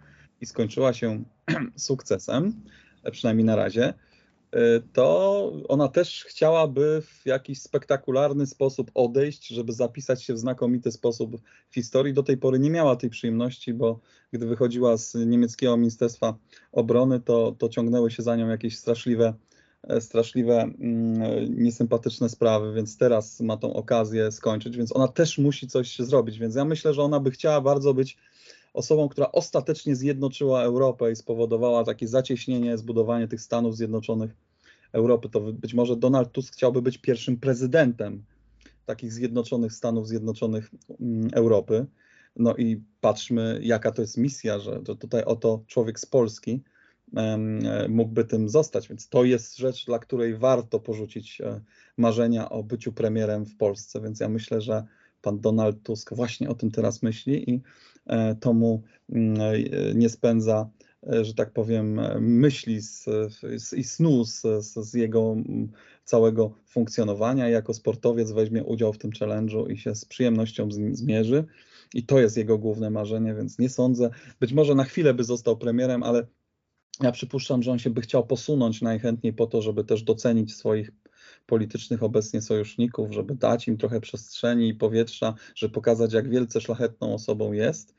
i 0.42 0.46
skończyła 0.46 0.94
się 0.94 1.24
sukcesem, 1.76 2.54
przynajmniej 3.12 3.46
na 3.46 3.56
razie, 3.56 3.94
to 4.94 5.52
ona 5.68 5.88
też 5.88 6.26
chciałaby 6.28 7.02
w 7.02 7.26
jakiś 7.26 7.62
spektakularny 7.62 8.48
sposób 8.48 8.92
odejść, 8.94 9.48
żeby 9.48 9.74
zapisać 9.74 10.24
się 10.24 10.34
w 10.34 10.40
znakomity 10.40 10.92
sposób 10.92 11.42
w 11.70 11.74
historii. 11.76 12.14
Do 12.14 12.24
tej 12.24 12.38
pory 12.38 12.60
nie 12.60 12.70
miała 12.70 12.96
tej 12.96 13.10
przyjemności, 13.10 13.74
bo 13.74 14.00
gdy 14.32 14.46
wychodziła 14.46 14.98
z 14.98 15.16
niemieckiego 15.16 15.78
Ministerstwa 15.78 16.38
Obrony, 16.72 17.20
to, 17.20 17.56
to 17.58 17.70
ciągnęły 17.70 18.12
się 18.12 18.24
za 18.24 18.36
nią 18.36 18.48
jakieś 18.48 18.78
straszliwe 18.78 19.34
E, 19.88 20.02
straszliwe, 20.02 20.62
mm, 20.62 21.64
niesympatyczne 21.64 22.30
sprawy, 22.30 22.74
więc 22.74 22.98
teraz 22.98 23.42
ma 23.42 23.58
tą 23.58 23.74
okazję 23.74 24.32
skończyć, 24.32 24.78
więc 24.78 24.96
ona 24.96 25.08
też 25.08 25.38
musi 25.38 25.68
coś 25.68 26.00
zrobić. 26.00 26.40
Więc 26.40 26.56
ja 26.56 26.66
myślę, 26.66 26.94
że 26.94 27.04
ona 27.04 27.20
by 27.20 27.32
chciała 27.32 27.62
bardzo 27.62 27.94
być 27.94 28.18
osobą, 28.74 29.10
która 29.10 29.32
ostatecznie 29.32 29.96
zjednoczyła 29.96 30.64
Europę 30.64 31.12
i 31.12 31.16
spowodowała 31.16 31.84
takie 31.84 32.08
zacieśnienie, 32.08 32.78
zbudowanie 32.78 33.28
tych 33.28 33.42
Stanów 33.42 33.78
Zjednoczonych 33.78 34.32
Europy. 34.96 35.30
To 35.30 35.40
być 35.42 35.74
może 35.74 35.96
Donald 35.96 36.32
Tusk 36.32 36.54
chciałby 36.54 36.82
być 36.82 36.98
pierwszym 36.98 37.38
prezydentem 37.38 38.24
takich 38.86 39.14
zjednoczonych 39.14 39.74
Stanów 39.74 40.08
Zjednoczonych 40.08 40.72
mm, 41.00 41.30
Europy. 41.34 41.86
No 42.36 42.56
i 42.56 42.82
patrzmy, 43.02 43.60
jaka 43.62 43.92
to 43.92 44.02
jest 44.02 44.18
misja, 44.18 44.60
że 44.60 44.82
tutaj 45.00 45.24
oto 45.24 45.64
człowiek 45.68 46.00
z 46.00 46.06
Polski 46.06 46.62
mógłby 47.90 48.26
tym 48.26 48.50
zostać. 48.50 48.88
Więc 48.88 49.10
to 49.10 49.24
jest 49.24 49.58
rzecz, 49.58 49.86
dla 49.86 50.00
której 50.00 50.38
warto 50.38 50.80
porzucić 50.80 51.42
e, 51.42 51.62
marzenia 51.98 52.50
o 52.50 52.64
byciu 52.64 52.94
premierem 52.94 53.46
w 53.46 53.58
Polsce. 53.58 54.02
Więc 54.02 54.20
ja 54.20 54.30
myślę, 54.30 54.62
że 54.62 54.84
pan 55.22 55.40
Donald 55.40 55.84
Tusk 55.84 56.14
właśnie 56.14 56.50
o 56.50 56.56
tym 56.56 56.72
teraz 56.72 57.04
myśli 57.04 57.52
i 57.52 57.62
e, 58.08 58.36
to 58.36 58.54
mu 58.54 58.84
mm, 59.10 59.42
e, 59.42 59.94
nie 59.94 60.10
spędza, 60.10 60.70
że 61.22 61.34
tak 61.34 61.52
powiem, 61.52 62.02
myśli 62.20 62.82
z, 62.82 63.04
z, 63.58 63.74
i 63.74 63.84
snu 63.84 64.26
z, 64.26 64.42
z, 64.66 64.94
jego 64.94 65.36
całego 66.04 66.52
funkcjonowania. 66.66 67.50
Jako 67.50 67.74
sportowiec 67.74 68.32
weźmie 68.32 68.64
udział 68.64 68.94
w 68.94 68.98
tym 68.98 69.12
challenge'u 69.12 69.72
i 69.72 69.78
się 69.78 69.96
z 69.96 70.06
przyjemnością 70.06 70.70
zmierzy. 70.92 71.46
I 71.94 72.04
to 72.04 72.20
jest 72.20 72.38
jego 72.38 72.58
główne 72.58 72.90
marzenie, 72.90 73.36
więc 73.36 73.60
nie 73.60 73.70
sądzę, 73.70 74.10
być 74.40 74.54
może 74.54 74.76
na 74.76 74.84
chwilę 74.84 75.14
by 75.14 75.24
został 75.24 75.58
premierem, 75.58 76.04
ale 76.04 76.28
ja 77.02 77.12
przypuszczam, 77.12 77.64
że 77.64 77.72
on 77.72 77.80
się 77.80 77.90
by 77.90 78.02
chciał 78.02 78.28
posunąć 78.28 78.82
najchętniej 78.82 79.34
po 79.34 79.48
to, 79.48 79.62
żeby 79.62 79.84
też 79.84 80.04
docenić 80.04 80.56
swoich 80.56 80.92
politycznych 81.46 82.04
obecnie 82.04 82.42
sojuszników, 82.42 83.12
żeby 83.12 83.36
dać 83.36 83.68
im 83.68 83.78
trochę 83.78 84.02
przestrzeni 84.02 84.70
i 84.70 84.74
powietrza, 84.74 85.34
żeby 85.56 85.74
pokazać, 85.74 86.14
jak 86.14 86.30
wielce 86.30 86.62
szlachetną 86.62 87.14
osobą 87.14 87.54
jest. 87.54 87.95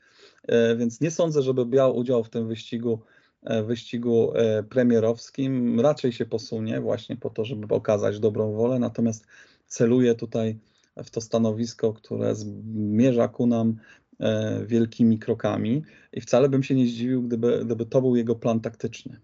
E, 0.47 0.75
więc 0.75 1.01
nie 1.01 1.11
sądzę, 1.11 1.41
żeby 1.41 1.65
brał 1.65 1.97
udział 1.97 2.23
w 2.23 2.29
tym 2.29 2.47
wyścigu, 2.47 2.99
e, 3.43 3.63
wyścigu 3.63 4.33
e, 4.35 4.63
premierowskim. 4.63 5.79
Raczej 5.79 6.11
się 6.11 6.25
posunie 6.25 6.81
właśnie 6.81 7.15
po 7.15 7.29
to, 7.29 7.45
żeby 7.45 7.75
okazać 7.75 8.19
dobrą 8.19 8.53
wolę, 8.53 8.79
natomiast 8.79 9.25
celuje 9.67 10.15
tutaj 10.15 10.57
w 10.97 11.09
to 11.09 11.21
stanowisko, 11.21 11.93
które 11.93 12.35
zmierza 12.35 13.27
ku 13.27 13.47
nam 13.47 13.75
wielkimi 14.65 15.19
krokami 15.19 15.83
i 16.13 16.21
wcale 16.21 16.49
bym 16.49 16.63
się 16.63 16.75
nie 16.75 16.87
zdziwił, 16.87 17.23
gdyby, 17.23 17.61
gdyby 17.65 17.85
to 17.85 18.01
był 18.01 18.15
jego 18.15 18.35
plan 18.35 18.59
taktyczny. 18.59 19.19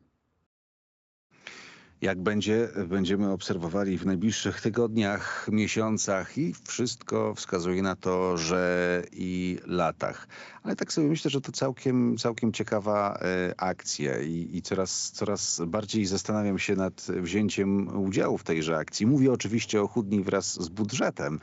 Jak 2.04 2.22
będzie, 2.22 2.68
będziemy 2.88 3.32
obserwowali 3.32 3.98
w 3.98 4.06
najbliższych 4.06 4.62
tygodniach, 4.62 5.48
miesiącach 5.52 6.38
i 6.38 6.54
wszystko 6.68 7.36
wskazuje 7.36 7.82
na 7.82 7.96
to, 7.96 8.38
że 8.38 9.04
i 9.12 9.58
latach. 9.66 10.28
Ale 10.64 10.76
tak 10.76 10.94
sobie 10.94 11.08
myślę, 11.08 11.32
że 11.32 11.42
to 11.42 11.52
całkiem, 11.52 12.18
całkiem 12.18 12.54
ciekawa 12.54 13.20
e, 13.22 13.54
akcja 13.58 14.22
i, 14.22 14.50
i 14.54 14.62
coraz, 14.62 15.12
coraz 15.12 15.62
bardziej 15.68 16.06
zastanawiam 16.06 16.60
się 16.60 16.76
nad 16.76 17.02
wzięciem 17.02 17.98
udziału 18.04 18.38
w 18.38 18.44
tejże 18.44 18.78
akcji. 18.78 19.06
Mówię 19.06 19.32
oczywiście 19.32 19.82
o 19.82 19.88
chudni 19.88 20.24
wraz 20.24 20.54
z 20.64 20.70
budżetem. 20.70 21.40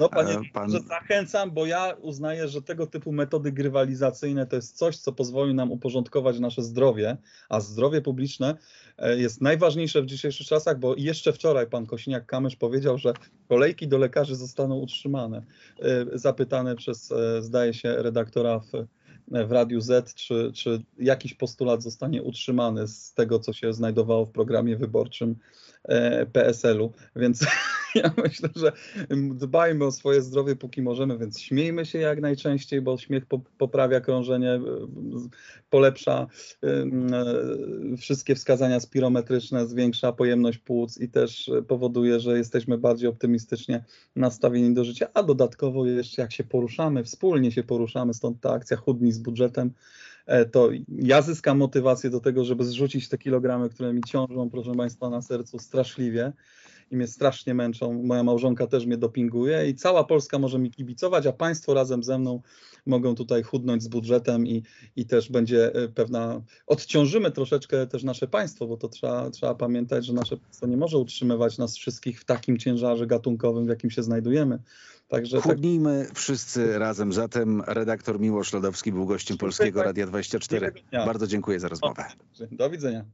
No 0.00 0.08
panie, 0.08 0.32
e, 0.32 0.40
Pan... 0.52 0.70
że 0.70 0.80
zachęcam, 0.80 1.50
bo 1.50 1.66
ja 1.66 1.94
uznaję, 2.00 2.48
że 2.48 2.62
tego 2.62 2.86
typu 2.86 3.12
metody 3.12 3.52
grywalizacyjne 3.52 4.46
to 4.46 4.56
jest 4.56 4.76
coś, 4.76 4.96
co 4.96 5.12
pozwoli 5.12 5.54
nam 5.54 5.72
uporządkować 5.72 6.38
nasze 6.38 6.62
zdrowie, 6.62 7.16
a 7.48 7.60
zdrowie 7.60 8.00
publiczne 8.02 8.56
e, 8.98 9.18
jest 9.18 9.40
najważniejsze 9.40 9.97
w 10.02 10.06
dzisiejszych 10.06 10.46
czasach, 10.46 10.78
bo 10.78 10.94
jeszcze 10.96 11.32
wczoraj 11.32 11.66
pan 11.66 11.86
Kosiniak-Kamysz 11.86 12.56
powiedział, 12.56 12.98
że 12.98 13.12
kolejki 13.48 13.88
do 13.88 13.98
lekarzy 13.98 14.36
zostaną 14.36 14.78
utrzymane. 14.78 15.42
E, 15.82 16.18
zapytany 16.18 16.76
przez, 16.76 17.14
zdaje 17.40 17.74
się, 17.74 17.94
redaktora 17.96 18.60
w 18.60 18.72
w 19.30 19.52
Radiu 19.52 19.80
Z, 19.80 20.14
czy, 20.14 20.52
czy 20.54 20.82
jakiś 20.98 21.34
postulat 21.34 21.82
zostanie 21.82 22.22
utrzymany 22.22 22.88
z 22.88 23.14
tego, 23.14 23.38
co 23.38 23.52
się 23.52 23.72
znajdowało 23.72 24.26
w 24.26 24.30
programie 24.30 24.76
wyborczym 24.76 25.36
PSL-u. 26.32 26.92
Więc 27.16 27.46
ja 27.94 28.10
myślę, 28.24 28.48
że 28.56 28.72
dbajmy 29.34 29.84
o 29.84 29.92
swoje 29.92 30.22
zdrowie, 30.22 30.56
póki 30.56 30.82
możemy, 30.82 31.18
więc 31.18 31.40
śmiejmy 31.40 31.86
się 31.86 31.98
jak 31.98 32.20
najczęściej, 32.20 32.80
bo 32.80 32.98
śmiech 32.98 33.24
poprawia 33.58 34.00
krążenie, 34.00 34.52
e, 34.52 34.60
polepsza 35.70 36.26
e, 36.62 37.96
wszystkie 37.96 38.34
wskazania 38.34 38.80
spirometryczne, 38.80 39.66
zwiększa 39.66 40.12
pojemność 40.12 40.58
płuc 40.58 41.00
i 41.00 41.08
też 41.08 41.50
powoduje, 41.68 42.20
że 42.20 42.38
jesteśmy 42.38 42.78
bardziej 42.78 43.08
optymistycznie 43.08 43.84
nastawieni 44.16 44.74
do 44.74 44.84
życia, 44.84 45.08
a 45.14 45.22
dodatkowo 45.22 45.86
jeszcze 45.86 46.22
jak 46.22 46.32
się 46.32 46.44
poruszamy, 46.44 47.04
wspólnie 47.04 47.52
się 47.52 47.62
poruszamy, 47.62 48.14
stąd 48.14 48.40
ta 48.40 48.52
akcja 48.52 48.76
Chudni 48.76 49.12
z 49.12 49.18
budżetem, 49.18 49.72
e, 50.26 50.44
to 50.44 50.68
ja 50.88 51.22
zyskam 51.22 51.58
motywację 51.58 52.10
do 52.10 52.20
tego, 52.20 52.44
żeby 52.44 52.64
zrzucić 52.64 53.08
te 53.08 53.18
kilogramy, 53.18 53.68
które 53.68 53.92
mi 53.92 54.02
ciążą, 54.02 54.50
proszę 54.50 54.74
Państwa, 54.74 55.10
na 55.10 55.22
sercu 55.22 55.58
straszliwie 55.58 56.32
i 56.90 56.96
mnie 56.96 57.06
strasznie 57.06 57.54
męczą. 57.54 58.02
Moja 58.02 58.22
małżonka 58.22 58.66
też 58.66 58.86
mnie 58.86 58.96
dopinguje 58.96 59.68
i 59.68 59.74
cała 59.74 60.04
Polska 60.04 60.38
może 60.38 60.58
mi 60.58 60.70
kibicować, 60.70 61.26
a 61.26 61.32
państwo 61.32 61.74
razem 61.74 62.02
ze 62.02 62.18
mną 62.18 62.42
mogą 62.86 63.14
tutaj 63.14 63.42
chudnąć 63.42 63.82
z 63.82 63.88
budżetem 63.88 64.46
i, 64.46 64.62
i 64.96 65.06
też 65.06 65.30
będzie 65.30 65.74
e, 65.74 65.88
pewna, 65.88 66.42
odciążymy 66.66 67.30
troszeczkę 67.30 67.86
też 67.86 68.02
nasze 68.02 68.28
państwo, 68.28 68.66
bo 68.66 68.76
to 68.76 68.88
trzeba, 68.88 69.30
trzeba 69.30 69.54
pamiętać, 69.54 70.06
że 70.06 70.12
nasze 70.12 70.36
państwo 70.36 70.66
nie 70.66 70.76
może 70.76 70.98
utrzymywać 70.98 71.58
nas 71.58 71.76
wszystkich 71.76 72.20
w 72.20 72.24
takim 72.24 72.58
ciężarze 72.58 73.06
gatunkowym, 73.06 73.66
w 73.66 73.68
jakim 73.68 73.90
się 73.90 74.02
znajdujemy. 74.02 74.58
Także 75.08 75.40
Chudnijmy 75.40 76.04
tak... 76.08 76.18
wszyscy 76.18 76.78
razem. 76.78 77.12
Zatem 77.12 77.62
redaktor 77.66 78.20
Miłosz 78.20 78.52
Lodowski 78.52 78.92
był 78.92 79.06
gościem 79.06 79.36
Polskiego 79.36 79.82
Radia 79.82 80.06
24. 80.06 80.72
Bardzo 80.92 81.26
dziękuję 81.26 81.60
za 81.60 81.68
rozmowę. 81.68 82.04
Do 82.50 82.70
widzenia. 82.70 83.04